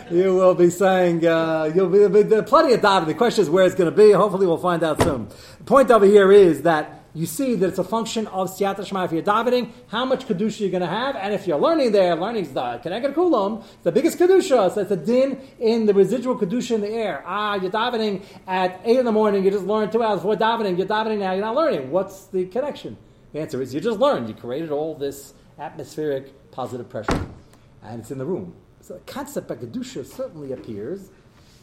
you 0.12 0.36
will 0.36 0.56
be 0.56 0.69
saying, 0.71 1.26
uh, 1.26 1.71
you'll 1.74 1.89
be, 1.89 2.24
there'll 2.24 2.43
plenty 2.43 2.74
of 2.74 2.82
davening. 2.82 3.08
The 3.08 3.13
question 3.13 3.43
is 3.43 3.50
where 3.50 3.65
it's 3.65 3.76
going 3.76 3.89
to 3.89 3.95
be. 3.95 4.12
Hopefully, 4.12 4.48
we'll 4.48 4.58
find 4.58 4.84
out 4.84 5.02
soon. 5.04 5.28
The 5.60 5.63
point 5.65 5.91
over 5.91 6.06
here 6.06 6.32
is 6.32 6.63
that 6.63 7.04
you 7.13 7.26
see 7.26 7.56
that 7.56 7.67
it's 7.69 7.78
a 7.78 7.84
function 7.84 8.28
of 8.28 8.50
siyata 8.50 8.86
shema. 8.86 9.06
If 9.06 9.13
you're 9.13 9.21
davening, 9.21 9.71
how 9.88 10.04
much 10.04 10.28
kedusha 10.28 10.62
you're 10.62 10.69
going 10.69 10.82
to 10.82 10.88
have, 10.88 11.15
and 11.15 11.34
if 11.34 11.48
you're 11.48 11.58
learning 11.58 11.91
there, 11.93 12.15
learning's 12.15 12.52
the 12.52 12.82
keneged 12.84 13.13
kulam, 13.13 13.63
the 13.84 13.91
biggest 13.91 14.17
kedusha. 14.17 14.74
So 14.74 14.82
it's 14.82 14.91
a 14.91 14.98
din 14.98 15.39
in 15.60 15.86
the 15.86 15.93
residual 15.93 16.38
kedusha 16.38 16.71
in 16.71 16.82
the 16.82 16.89
air. 16.89 17.24
Ah, 17.26 17.56
you're 17.56 17.71
davening 17.71 18.24
at 18.48 18.82
eight 18.84 18.98
in 19.00 19.06
the 19.06 19.12
morning. 19.12 19.45
You 19.45 19.52
just 19.52 19.65
learned 19.65 19.91
two 19.91 20.04
hours 20.04 20.21
before 20.21 20.36
davening. 20.36 20.78
You're 20.78 20.88
davening 20.88 21.19
now. 21.19 21.32
You're 21.34 21.45
not 21.45 21.56
learning. 21.56 21.91
What's 21.91 22.26
the 22.26 22.48
connection? 22.48 22.98
The 23.36 23.41
answer 23.41 23.62
is 23.62 23.74
you 23.74 23.82
just 23.82 24.00
learned. 24.00 24.30
You 24.30 24.34
created 24.34 24.71
all 24.71 24.95
this 24.95 25.34
atmospheric 25.60 26.52
positive 26.52 26.88
pressure, 26.88 27.28
and 27.84 28.00
it's 28.00 28.10
in 28.10 28.17
the 28.17 28.24
room. 28.24 28.56
So 28.80 28.93
the 28.93 29.02
concept 29.02 29.52
of 29.52 29.60
kedusha 29.60 30.06
certainly 30.06 30.54
appears, 30.54 31.10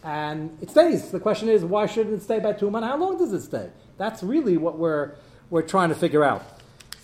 and 0.05 0.55
it 0.61 0.69
stays. 0.69 1.11
The 1.11 1.19
question 1.19 1.49
is, 1.49 1.65
why 1.65 1.87
shouldn't 1.87 2.15
it 2.15 2.23
stay 2.23 2.41
by 2.41 2.53
months? 2.61 2.87
How 2.87 2.99
long 2.99 3.17
does 3.17 3.33
it 3.33 3.41
stay? 3.41 3.71
That's 3.97 4.23
really 4.23 4.59
what 4.59 4.77
we're 4.77 5.13
we're 5.49 5.63
trying 5.63 5.89
to 5.89 5.95
figure 5.95 6.23
out. 6.23 6.45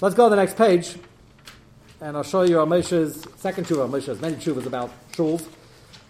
Let's 0.03 0.15
go 0.15 0.27
to 0.27 0.31
the 0.31 0.37
next 0.37 0.59
page, 0.59 0.97
and 2.03 2.15
I'll 2.15 2.23
show 2.23 2.43
you 2.43 2.57
Amesha's 2.57 3.27
second 3.37 3.67
tshuva. 3.67 3.89
Amesha 3.89 4.09
has 4.09 4.21
many 4.21 4.37
tshuvas 4.37 4.67
about 4.67 4.91
shuls. 5.13 5.49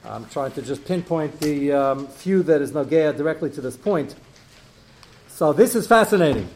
I'm 0.04 0.24
trying 0.30 0.50
to 0.50 0.62
just 0.62 0.84
pinpoint 0.84 1.38
the 1.38 1.72
um, 1.74 2.08
few 2.08 2.42
that 2.42 2.60
is 2.60 2.72
nogea 2.72 3.16
directly 3.16 3.50
to 3.50 3.60
this 3.60 3.76
point. 3.76 4.16
So 5.28 5.52
this 5.52 5.76
is 5.76 5.86
fascinating. 5.86 6.48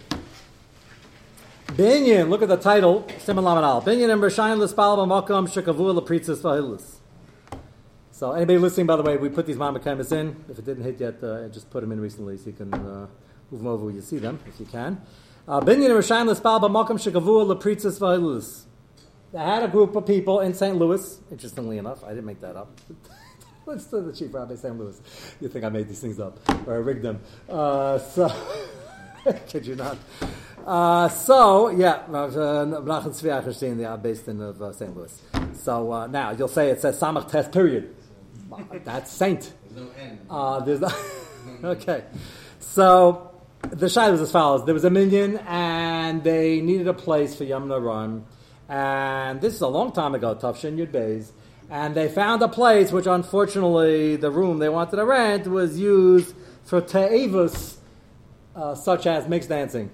Binyan, 1.73 2.29
look 2.29 2.43
at 2.43 2.51
the 2.51 2.59
title, 2.59 3.03
Lamanal. 3.05 3.83
Binyan 3.83 4.13
and 4.13 4.21
Rishayim 4.21 4.59
Lispal 4.59 4.99
B'Makam 4.99 5.49
Shekavu 5.49 5.99
Lepritzas 5.99 6.43
Vahilis. 6.43 6.97
So 8.11 8.33
anybody 8.33 8.59
listening, 8.59 8.87
by 8.87 8.97
the 8.97 9.03
way, 9.03 9.17
we 9.17 9.31
put 9.31 9.47
these 9.47 9.57
Mamakamas 9.57 10.13
in. 10.13 10.37
If 10.51 10.59
it 10.59 10.67
didn't 10.67 10.85
hit 10.85 11.01
yet, 11.01 11.15
uh, 11.23 11.47
I 11.47 11.49
just 11.49 11.71
put 11.71 11.81
them 11.81 11.91
in 11.93 11.99
recently 11.99 12.37
so 12.37 12.51
you 12.51 12.53
can 12.53 12.75
uh, 12.75 13.07
move 13.51 13.63
them 13.63 13.67
over 13.67 13.87
when 13.87 13.95
you 13.95 14.03
see 14.03 14.19
them, 14.19 14.39
if 14.47 14.61
you 14.61 14.67
can. 14.67 15.01
Uh, 15.49 15.63
Binyan 15.63 15.87
and 15.87 15.95
Rishayim 15.95 16.31
Lispal 16.31 16.61
B'Makam 16.61 17.01
Shekavu 17.01 17.57
Lepritzas 17.57 17.99
Vahilis. 17.99 18.65
They 19.33 19.39
had 19.39 19.63
a 19.63 19.69
group 19.69 19.97
of 19.97 20.07
people 20.07 20.41
in 20.41 20.53
St. 20.53 20.77
Louis, 20.77 21.21
interestingly 21.31 21.79
enough. 21.79 22.05
I 22.05 22.11
didn't 22.11 22.27
make 22.27 22.43
that 22.43 22.55
up. 22.55 22.79
Let's 23.65 23.87
do 23.87 24.03
the 24.03 24.13
chief 24.13 24.35
rabbi 24.35 24.57
St. 24.57 24.79
Louis. 24.79 25.01
You 25.41 25.49
think 25.49 25.65
I 25.65 25.71
made 25.71 25.89
these 25.89 26.01
things 26.01 26.21
up 26.21 26.39
or 26.69 26.75
I 26.75 26.79
rigged 26.79 27.03
them. 27.03 27.21
Uh, 27.49 27.97
so, 27.97 28.31
kid 29.47 29.67
you 29.67 29.75
not. 29.75 29.97
Uh, 30.67 31.09
so, 31.09 31.71
yeah, 31.71 32.05
Menachem 32.09 33.09
Tzvi 33.09 33.43
Eichenstein, 33.43 33.77
they 33.79 33.85
are 33.85 33.99
based 33.99 34.29
in 34.29 34.41
of 34.41 34.63
uh, 34.63 34.73
St. 34.73 34.97
Louis. 34.97 35.23
So 35.55 35.93
uh, 35.93 36.07
now 36.07 36.31
you'll 36.31 36.49
say 36.49 36.71
it 36.71 36.81
says 36.81 37.01
Samach 37.01 37.31
Test 37.31 37.53
period. 37.53 37.95
That's 38.85 39.11
saint. 39.11 39.53
There's 39.71 39.87
no 39.87 39.93
end. 39.99 40.19
Uh, 40.29 40.61
there's 40.61 40.81
no, 40.81 40.91
okay. 41.71 42.05
So 42.61 43.31
the 43.71 43.87
shayla 43.87 44.13
was 44.13 44.21
as 44.21 44.33
follows: 44.33 44.65
There 44.65 44.75
was 44.75 44.85
a 44.85 44.91
minion, 44.91 45.39
and 45.47 46.23
they 46.23 46.61
needed 46.61 46.89
a 46.89 46.95
place 46.95 47.35
for 47.35 47.45
Yom 47.45 47.69
Naram, 47.69 48.27
and 48.69 49.41
this 49.41 49.55
is 49.55 49.61
a 49.61 49.69
long 49.69 49.93
time 49.93 50.15
ago, 50.15 50.35
Tafshin 50.35 50.77
Yud 50.77 50.93
Beis, 50.93 51.31
and 51.71 51.95
they 51.95 52.09
found 52.09 52.43
a 52.43 52.49
place 52.49 52.93
which, 52.93 53.07
unfortunately, 53.07 54.17
the 54.17 54.31
room 54.31 54.59
they 54.59 54.69
wanted 54.69 54.97
to 54.97 55.05
rent 55.05 55.47
was 55.47 55.79
used 55.79 56.35
for 56.65 56.81
te'evus, 56.81 57.77
uh, 58.55 58.75
such 58.75 59.07
as 59.07 59.29
mixed 59.29 59.49
dancing, 59.49 59.91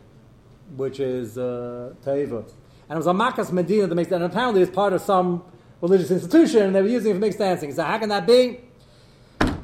which 0.76 1.00
is 1.00 1.38
uh, 1.38 1.94
te'eva. 2.04 2.44
And 2.88 2.96
it 2.96 2.96
was 2.96 3.06
a 3.06 3.12
Makas 3.12 3.52
Medina 3.52 3.86
that 3.86 3.94
makes 3.94 4.08
that, 4.10 4.16
and 4.16 4.24
apparently 4.24 4.62
it's 4.62 4.70
part 4.70 4.92
of 4.92 5.02
some 5.02 5.44
religious 5.80 6.10
institution, 6.10 6.62
and 6.62 6.74
they 6.74 6.82
were 6.82 6.88
using 6.88 7.10
it 7.10 7.14
for 7.14 7.20
mixed 7.20 7.38
dancing. 7.38 7.72
So 7.72 7.82
how 7.82 7.98
can 7.98 8.08
that 8.08 8.26
be? 8.26 8.60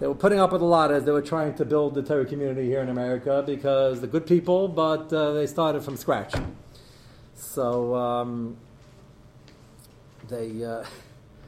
They 0.00 0.08
were 0.08 0.14
putting 0.14 0.40
up 0.40 0.52
with 0.52 0.60
a 0.60 0.66
lot 0.66 0.90
as 0.90 1.04
they 1.04 1.12
were 1.12 1.22
trying 1.22 1.54
to 1.54 1.64
build 1.64 1.94
the 1.94 2.02
Torah 2.02 2.26
community 2.26 2.66
here 2.66 2.80
in 2.80 2.88
America 2.88 3.42
because 3.46 4.00
the 4.00 4.06
good 4.06 4.26
people, 4.26 4.68
but 4.68 5.12
uh, 5.12 5.32
they 5.32 5.46
started 5.46 5.82
from 5.82 5.96
scratch. 5.96 6.34
So 7.34 7.94
um, 7.94 8.56
they, 10.28 10.64
uh, 10.64 10.84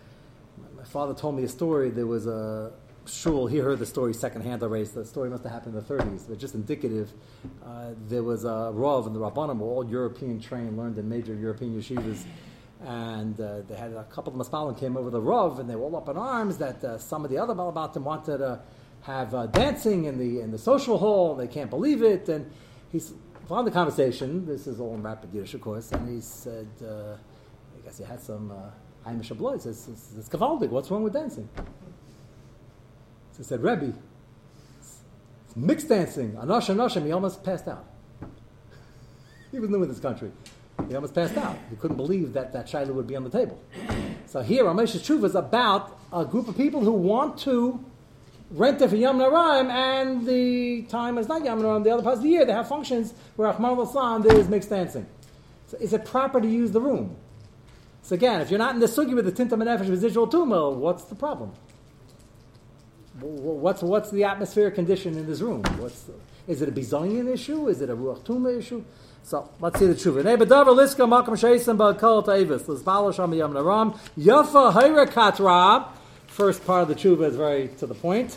my 0.77 0.85
father 0.85 1.13
told 1.13 1.37
me 1.37 1.45
a 1.45 1.49
story. 1.49 1.91
There 1.91 2.07
was 2.07 2.27
a 2.27 2.73
shul. 3.09 3.47
He 3.47 3.59
heard 3.59 3.79
the 3.79 3.87
story 3.87 4.15
secondhand. 4.15 4.63
I 4.63 4.67
raised 4.67 4.95
the 4.95 5.05
story 5.05 5.31
must 5.31 5.43
have 5.45 5.53
happened 5.53 5.77
in 5.77 5.85
the 5.85 5.95
30s, 5.95 6.29
but 6.29 6.39
just 6.39 6.55
indicative. 6.55 7.13
Uh, 7.65 7.91
there 8.09 8.23
was 8.23 8.45
a 8.45 8.71
rav 8.73 9.07
and 9.07 9.15
the 9.15 9.21
rabbanim 9.21 9.59
were 9.59 9.67
all 9.67 9.89
European 9.89 10.41
trained, 10.41 10.77
learned 10.77 10.99
in 10.99 11.09
major 11.09 11.35
European 11.35 11.79
yeshivas 11.79 12.25
and 12.85 13.41
uh, 13.41 13.63
they 13.69 13.75
had 13.75 13.93
a 13.93 14.05
couple 14.05 14.39
of 14.39 14.47
maspalim 14.47 14.79
came 14.79 14.97
over 14.97 15.11
the 15.11 15.21
Rav, 15.21 15.59
and 15.59 15.69
they 15.69 15.75
were 15.75 15.85
all 15.85 15.97
up 15.97 16.09
in 16.09 16.17
arms 16.17 16.59
that 16.59 16.83
uh, 16.85 16.99
some 16.99 17.25
of 17.25 17.31
the 17.31 17.39
other 17.39 17.55
Balabatim 17.55 18.03
wanted 18.03 18.39
to 18.39 18.61
have 19.03 19.35
uh, 19.35 19.47
dancing 19.47 20.05
in 20.05 20.19
the 20.19 20.41
in 20.41 20.51
the 20.51 20.59
social 20.59 20.99
hall. 20.99 21.35
They 21.35 21.49
can't 21.49 21.71
believe 21.71 22.03
it, 22.03 22.29
and 22.29 22.51
he's 22.91 23.13
found 23.49 23.67
the 23.67 23.71
conversation. 23.71 24.45
This 24.47 24.67
is 24.67 24.81
all 24.81 24.95
in 24.95 25.03
rapid 25.03 25.33
Yiddish, 25.33 25.55
of 25.55 25.63
course, 25.63 25.93
and 25.93 26.09
he 26.09 26.21
said, 26.21 26.69
uh, 26.83 27.15
"I 27.77 27.85
guess 27.85 27.99
he 27.99 28.05
had 28.05 28.21
some 28.21 28.51
uh, 28.51 29.11
He 29.11 29.23
says, 29.23 29.89
"It's, 29.91 30.13
it's 30.19 30.29
Kavaldig. 30.29 30.69
What's 30.69 30.91
wrong 30.91 31.03
with 31.03 31.15
dancing?" 31.15 31.49
So 33.37 33.43
he 33.43 33.45
said, 33.45 33.63
"Rebbe, 33.63 33.93
it's, 34.79 35.57
mixed 35.57 35.91
dancing. 35.91 36.33
Anosh 36.33 36.75
Anoshim." 36.75 37.05
He 37.05 37.13
almost 37.13 37.45
passed 37.45 37.69
out. 37.69 37.85
he 39.53 39.59
was 39.59 39.69
new 39.69 39.83
in 39.83 39.89
this 39.91 40.01
country. 40.01 40.33
He 40.89 40.95
almost 40.95 41.15
passed 41.15 41.37
out. 41.37 41.59
He 41.69 41.77
couldn't 41.77 41.99
believe 41.99 42.33
that 42.33 42.55
that 42.55 42.67
shaila 42.67 42.95
would 42.95 43.07
be 43.07 43.15
on 43.15 43.25
the 43.25 43.31
table. 43.31 43.61
So 44.25 44.41
here, 44.41 44.65
Ramesh's 44.65 45.03
Tshuva 45.03 45.25
is 45.25 45.35
about 45.35 45.99
a 46.13 46.25
group 46.25 46.49
of 46.49 46.57
people 46.57 46.81
who 46.81 46.93
want 46.93 47.39
to 47.41 47.85
rent 48.51 48.81
it 48.81 48.89
for 48.89 48.97
Yom 48.97 49.19
Naraim, 49.19 49.71
and 49.71 50.27
the 50.27 50.83
time 50.83 51.19
is 51.19 51.29
not 51.29 51.45
Yom 51.45 51.61
Naraim, 51.61 51.85
the 51.85 51.91
other 51.91 52.03
parts 52.03 52.19
of 52.19 52.23
the 52.23 52.31
year, 52.31 52.47
they 52.47 52.53
have 52.53 52.69
functions 52.69 53.13
where 53.37 53.49
Ahmad 53.49 53.79
al 53.79 54.21
there 54.21 54.39
is 54.39 54.49
mixed 54.49 54.71
dancing. 54.71 55.07
So 55.67 55.77
is 55.79 55.93
it 55.93 56.07
proper 56.07 56.41
to 56.41 56.49
use 56.49 56.71
the 56.71 56.81
room? 56.81 57.17
So 58.03 58.15
again, 58.15 58.41
if 58.41 58.51
you're 58.51 58.59
not 58.59 58.75
in 58.75 58.81
the 58.81 58.87
sugi 58.87 59.15
with 59.15 59.25
the 59.25 59.33
Tinta 59.33 59.57
Menefesh 59.57 59.91
residual 59.91 60.29
tumor, 60.29 60.71
what's 60.71 61.05
the 61.05 61.17
problem? 61.17 61.53
What's, 63.21 63.83
what's 63.83 64.11
the 64.11 64.25
atmospheric 64.25 64.75
condition 64.75 65.17
in 65.17 65.27
this 65.27 65.41
room? 65.41 65.63
What's 65.79 66.03
the, 66.03 66.13
is 66.47 66.61
it 66.61 66.69
a 66.69 66.73
Bizonian 66.73 67.33
issue? 67.33 67.69
Is 67.69 67.81
it 67.81 67.89
a 67.89 67.97
Ruach 67.97 68.21
Tuma 68.21 68.59
issue? 68.59 68.85
So 69.23 69.51
let's 69.59 69.79
see 69.79 69.87
the 69.87 69.95
tshuva. 69.95 70.23
Nei 70.23 70.37
bedavar 70.37 70.77
liska 70.77 71.09
naram. 73.53 73.99
Yafa. 74.19 75.89
First 76.29 76.67
part 76.67 76.83
of 76.83 76.89
the 76.89 76.95
tshuva 76.95 77.31
is 77.31 77.37
very 77.37 77.69
to 77.79 77.87
the 77.87 77.95
point. 77.95 78.37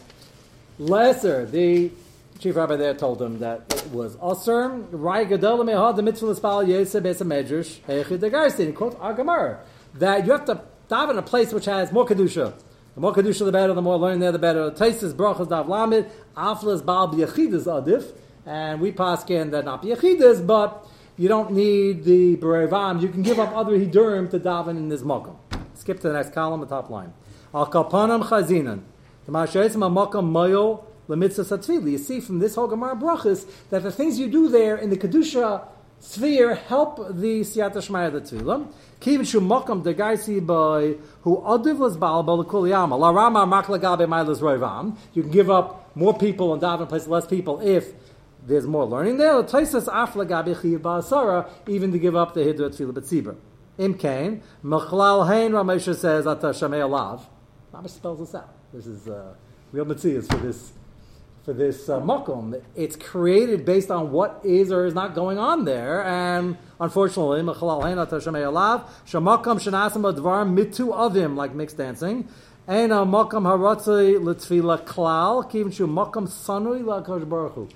Lesser, 0.80 1.46
the 1.46 1.92
chief 2.40 2.56
rabbi 2.56 2.78
there 2.78 2.94
told 2.94 3.22
him 3.22 3.40
that 3.40 3.72
it 3.72 3.92
was 3.92 4.16
Aser. 4.24 4.70
Rai 4.70 5.26
gadol 5.26 5.60
mehad 5.60 5.98
the 5.98 6.02
mitzvah 6.02 6.28
l'spal 6.28 6.66
yeseh 6.66 7.02
besa 7.02 7.26
medrash. 7.26 7.80
Eichid 7.82 8.20
degarsin. 8.20 8.74
Quote 8.74 8.98
our 9.02 9.14
Gemara. 9.14 9.60
That 9.96 10.26
you 10.26 10.32
have 10.32 10.46
to 10.46 10.62
dive 10.88 11.10
in 11.10 11.18
a 11.18 11.22
place 11.22 11.52
which 11.52 11.66
has 11.66 11.92
more 11.92 12.06
kedusha. 12.06 12.54
The 13.00 13.04
more 13.04 13.14
kedusha, 13.14 13.46
the 13.46 13.52
better. 13.54 13.74
The 13.74 13.82
more 13.82 13.96
learning 13.96 14.20
there, 14.20 14.34
the 14.34 14.40
better. 14.40 14.70
Taisis 14.72 15.14
brachas 15.14 15.48
dav 15.48 15.68
lamid. 15.68 16.10
Aflas 16.36 16.86
bal 16.86 17.08
b'yachidus 17.08 17.64
adif. 17.64 18.12
And 18.46 18.82
we 18.82 18.92
paskin 18.92 19.52
that 19.52 19.64
not 19.64 19.82
b'yachidas, 19.82 20.46
but 20.46 20.86
you 21.16 21.30
don't 21.30 21.54
need 21.54 22.04
the 22.04 22.36
berevam. 22.36 23.02
You 23.02 23.08
can 23.08 23.22
give 23.22 23.40
up 23.40 23.56
other 23.56 23.80
hidurim 23.80 24.30
to 24.32 24.40
daven 24.42 24.72
in 24.72 24.90
this 24.90 25.02
makom. 25.02 25.38
Skip 25.76 26.02
to 26.02 26.10
the 26.10 26.14
next 26.14 26.34
column, 26.34 26.60
the 26.60 26.66
top 26.66 26.90
line. 26.90 27.14
Al 27.54 27.68
kapanam 27.68 28.22
chazinan. 28.22 28.82
The 29.26 29.32
mashayis 29.32 29.78
mamakam 29.78 30.30
mayo 30.30 30.84
lemitzvah 31.08 31.58
satvili. 31.58 31.92
You 31.92 32.00
see 32.00 32.20
from 32.20 32.40
this 32.40 32.56
whole 32.56 32.68
Gemara 32.68 32.98
brachas 32.98 33.50
that 33.70 33.84
the 33.84 33.94
things 33.94 34.20
you 34.20 34.28
do 34.28 34.50
there 34.50 34.76
in 34.76 34.90
the 34.90 34.98
kedusha 34.98 35.66
sphere 36.02 36.56
help 36.56 36.98
the 36.98 37.42
siyata 37.42 37.76
shmaya 37.76 38.12
the 38.12 38.20
tefillah. 38.20 38.68
Kivin 39.00 39.26
shu 39.26 39.40
makam 39.40 39.84
the 39.84 39.94
gaisi 39.94 40.46
by 40.46 40.96
who 41.22 41.38
adiv 41.38 41.78
was 41.78 41.96
baal 41.96 42.22
bal 42.22 42.68
yama 42.68 42.98
la 42.98 43.12
rama 43.12 43.48
maklagabe 43.48 44.06
mailas 44.08 44.42
roivam. 44.42 44.98
You 45.14 45.24
can 45.24 45.32
give 45.32 45.50
up 45.50 45.96
more 45.96 46.18
people 46.18 46.54
and 46.54 46.62
daven 46.62 46.90
place 46.90 47.08
less 47.08 47.26
people 47.26 47.62
if 47.62 47.94
there's 48.46 48.68
more 48.68 48.86
learning 48.86 49.18
there. 49.18 49.38
The 49.38 49.44
places 49.46 49.88
aflagabe 49.88 50.54
chiyav 50.56 50.80
ba'asara 50.80 51.50
even 51.68 51.94
to 51.94 52.00
give 52.00 52.16
up 52.16 52.34
the 52.34 52.42
hidra 52.42 52.70
tefillah 52.70 52.92
betzibur. 52.92 53.38
Imkain 53.78 54.42
machlal 54.64 55.28
hein 55.28 55.52
Ramesha 55.52 55.96
says 55.96 56.28
ata 56.28 56.48
shamei 56.48 56.82
alav. 56.82 57.22
Mama 57.72 57.88
spells 57.88 58.20
this 58.20 58.36
out. 58.36 58.54
This 58.74 58.86
is 58.86 59.08
uh, 59.08 59.34
real 59.72 59.86
mitzias 59.86 60.30
for 60.30 60.38
this 60.38 60.74
for 61.50 61.54
this 61.54 61.90
uh, 61.90 62.00
makom. 62.00 62.62
It's 62.76 62.96
created 62.96 63.66
based 63.66 63.90
on 63.90 64.12
what 64.12 64.40
is 64.44 64.72
or 64.72 64.86
is 64.86 64.94
not 64.94 65.16
going 65.16 65.40
on 65.40 65.66
there, 65.66 66.04
and 66.04 66.60
unfortunately, 66.80 67.42
mechalal 67.42 67.84
hein 67.84 67.98
ata 67.98 68.18
shamei 68.18 68.44
alav 68.44 68.84
shamakam 69.08 69.58
shenasam 69.58 70.04
advar 70.14 70.46
mitu 70.48 70.94
avim 70.94 71.36
like 71.36 71.56
mixed 71.56 71.78
dancing. 71.78 72.28
And 72.68 72.92
a 72.92 72.98
makam 72.98 73.46
haratzei 73.50 74.24
l'tfila 74.24 74.86
klal 74.86 75.50
kivin 75.50 75.74
shu 75.74 75.88
makam 75.88 76.28
sanui 76.28 76.84
la'kadosh 76.84 77.28
baruch. 77.28 77.72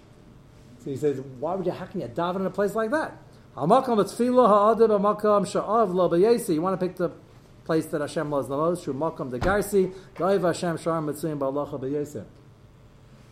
So 0.77 0.91
he 0.91 0.95
says, 0.95 1.19
why 1.39 1.55
would 1.55 1.65
you, 1.65 1.71
how 1.71 1.85
can 1.85 2.01
you 2.01 2.07
daven 2.07 2.41
in 2.41 2.45
a 2.45 2.51
place 2.51 2.75
like 2.75 2.91
that? 2.91 3.17
Hamakam 3.57 3.97
l'tfila 3.97 4.47
ha'adib 4.47 4.89
hamakam 4.89 5.47
sha'av 5.47 5.91
lo 5.91 6.09
b'yesi. 6.11 6.53
You 6.53 6.61
want 6.61 6.79
to 6.79 6.85
pick 6.85 6.97
the 6.97 7.09
place 7.65 7.87
that 7.87 8.01
Hashem 8.01 8.29
loves 8.29 8.49
the 8.49 8.55
most, 8.55 8.83
shu 8.83 8.93
makam 8.93 9.31
the 9.31 9.39
garsi, 9.39 9.91
da'iv 10.15 10.43
Hashem 10.43 10.77
shar 10.77 11.01
mitzvim 11.01 11.39
ba'alacha 11.39 11.79
b'yesi. 11.79 12.23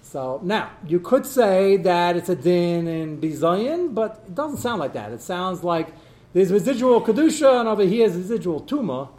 So 0.01 0.41
now, 0.43 0.71
you 0.85 0.99
could 0.99 1.25
say 1.25 1.77
that 1.77 2.17
it's 2.17 2.29
a 2.29 2.35
din 2.35 2.87
in 2.87 3.21
Bizayin, 3.21 3.93
but 3.93 4.23
it 4.27 4.35
doesn't 4.35 4.57
sound 4.57 4.79
like 4.79 4.93
that. 4.93 5.11
It 5.11 5.21
sounds 5.21 5.63
like 5.63 5.93
there's 6.33 6.51
residual 6.51 7.01
Kedusha 7.01 7.59
and 7.59 7.69
over 7.69 7.83
here 7.83 8.07
is 8.07 8.15
residual 8.15 8.61
Tuma. 8.61 9.09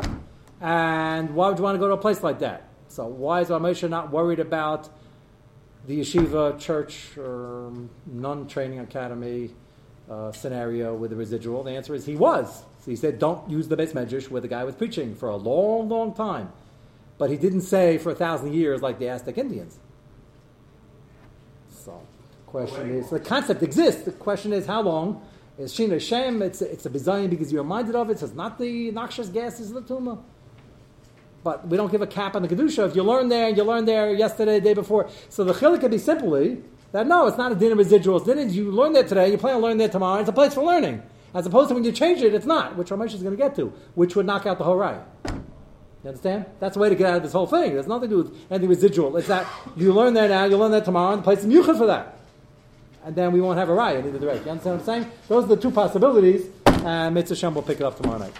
And 0.60 1.34
why 1.34 1.48
would 1.48 1.58
you 1.58 1.64
want 1.64 1.76
to 1.76 1.78
go 1.78 1.88
to 1.88 1.94
a 1.94 1.98
place 1.98 2.22
like 2.22 2.40
that? 2.40 2.68
So 2.88 3.06
why 3.06 3.40
is 3.40 3.48
Ramosha 3.48 3.88
not 3.88 4.12
worried 4.12 4.38
about 4.38 4.88
the 5.86 6.00
yeshiva, 6.00 6.58
church, 6.60 7.16
or 7.16 7.72
nun 8.06 8.46
training 8.46 8.78
academy 8.78 9.50
uh, 10.10 10.30
scenario 10.32 10.94
with 10.94 11.10
the 11.10 11.16
residual? 11.16 11.62
The 11.62 11.72
answer 11.72 11.94
is 11.94 12.06
he 12.06 12.16
was. 12.16 12.64
So 12.80 12.90
he 12.90 12.96
said, 12.96 13.18
don't 13.18 13.48
use 13.48 13.68
the 13.68 13.76
beis 13.76 13.92
medrash 13.92 14.28
where 14.28 14.40
the 14.40 14.48
guy 14.48 14.64
was 14.64 14.74
preaching 14.74 15.14
for 15.14 15.28
a 15.28 15.36
long, 15.36 15.88
long 15.88 16.12
time. 16.12 16.52
But 17.18 17.30
he 17.30 17.36
didn't 17.36 17.62
say 17.62 17.98
for 17.98 18.10
a 18.10 18.14
thousand 18.14 18.52
years 18.52 18.82
like 18.82 18.98
the 18.98 19.08
Aztec 19.08 19.38
Indians. 19.38 19.78
So, 21.84 22.00
question 22.46 22.90
is 22.90 23.10
the 23.10 23.18
concept 23.18 23.60
exists. 23.62 24.02
The 24.02 24.12
question 24.12 24.52
is 24.52 24.66
how 24.66 24.82
long 24.82 25.20
is 25.58 25.72
Shina 25.74 26.00
Shem? 26.00 26.40
It's 26.40 26.62
a, 26.62 26.70
it's 26.70 26.86
a 26.86 26.90
bizayin 26.90 27.28
because 27.28 27.52
you're 27.52 27.64
reminded 27.64 27.96
of 27.96 28.08
it. 28.08 28.20
So 28.20 28.26
it's 28.26 28.36
not 28.36 28.56
the 28.56 28.92
noxious 28.92 29.28
gases 29.28 29.72
of 29.72 29.86
the 29.86 29.94
tumah. 29.94 30.22
But 31.42 31.66
we 31.66 31.76
don't 31.76 31.90
give 31.90 32.00
a 32.00 32.06
cap 32.06 32.36
on 32.36 32.42
the 32.42 32.48
kedusha. 32.48 32.86
If 32.86 32.94
you 32.94 33.02
learn 33.02 33.28
there 33.28 33.48
and 33.48 33.56
you 33.56 33.64
learn 33.64 33.84
there 33.84 34.14
yesterday, 34.14 34.60
the 34.60 34.64
day 34.64 34.74
before, 34.74 35.10
so 35.28 35.42
the 35.42 35.54
chilik 35.54 35.80
could 35.80 35.90
be 35.90 35.98
simply 35.98 36.62
that 36.92 37.08
no, 37.08 37.26
it's 37.26 37.36
not 37.36 37.50
a 37.50 37.56
din 37.56 37.72
of 37.72 37.78
residuals. 37.78 38.28
Is 38.28 38.56
you 38.56 38.70
learn 38.70 38.92
there 38.92 39.02
today, 39.02 39.32
you 39.32 39.38
plan 39.38 39.56
on 39.56 39.62
learning 39.62 39.78
there 39.78 39.88
tomorrow. 39.88 40.20
It's 40.20 40.28
a 40.28 40.32
place 40.32 40.54
for 40.54 40.62
learning, 40.62 41.02
as 41.34 41.46
opposed 41.46 41.70
to 41.70 41.74
when 41.74 41.82
you 41.82 41.90
change 41.90 42.22
it, 42.22 42.32
it's 42.32 42.46
not. 42.46 42.76
Which 42.76 42.90
Ramesh 42.90 43.12
is 43.14 43.24
going 43.24 43.36
to 43.36 43.42
get 43.42 43.56
to, 43.56 43.72
which 43.96 44.14
would 44.14 44.26
knock 44.26 44.46
out 44.46 44.58
the 44.58 44.64
whole 44.64 44.76
right. 44.76 45.00
You 46.02 46.08
understand? 46.08 46.46
That's 46.58 46.74
the 46.74 46.80
way 46.80 46.88
to 46.88 46.94
get 46.96 47.10
out 47.10 47.16
of 47.18 47.22
this 47.22 47.32
whole 47.32 47.46
thing. 47.46 47.72
It 47.72 47.76
has 47.76 47.86
nothing 47.86 48.10
to 48.10 48.16
do 48.16 48.22
with 48.28 48.50
anything 48.50 48.68
residual. 48.68 49.16
It's 49.16 49.28
that 49.28 49.46
you 49.76 49.92
learn 49.92 50.14
there 50.14 50.28
now, 50.28 50.44
you 50.44 50.56
learn 50.56 50.72
that 50.72 50.84
tomorrow, 50.84 51.14
and 51.14 51.22
play 51.22 51.36
some 51.36 51.50
is 51.50 51.56
muchah 51.56 51.78
for 51.78 51.86
that. 51.86 52.18
And 53.04 53.14
then 53.14 53.32
we 53.32 53.40
won't 53.40 53.58
have 53.58 53.68
a 53.68 53.74
riot 53.74 54.00
in 54.00 54.08
either 54.08 54.18
direction. 54.18 54.44
You 54.46 54.50
understand 54.52 54.80
what 54.80 54.88
I'm 54.88 55.02
saying? 55.02 55.12
Those 55.28 55.44
are 55.44 55.48
the 55.48 55.56
two 55.56 55.70
possibilities, 55.70 56.46
and 56.66 57.14
Mitzvah 57.14 57.36
Shem 57.36 57.54
will 57.54 57.62
pick 57.62 57.78
it 57.78 57.84
up 57.84 57.96
tomorrow 57.96 58.18
night. 58.18 58.34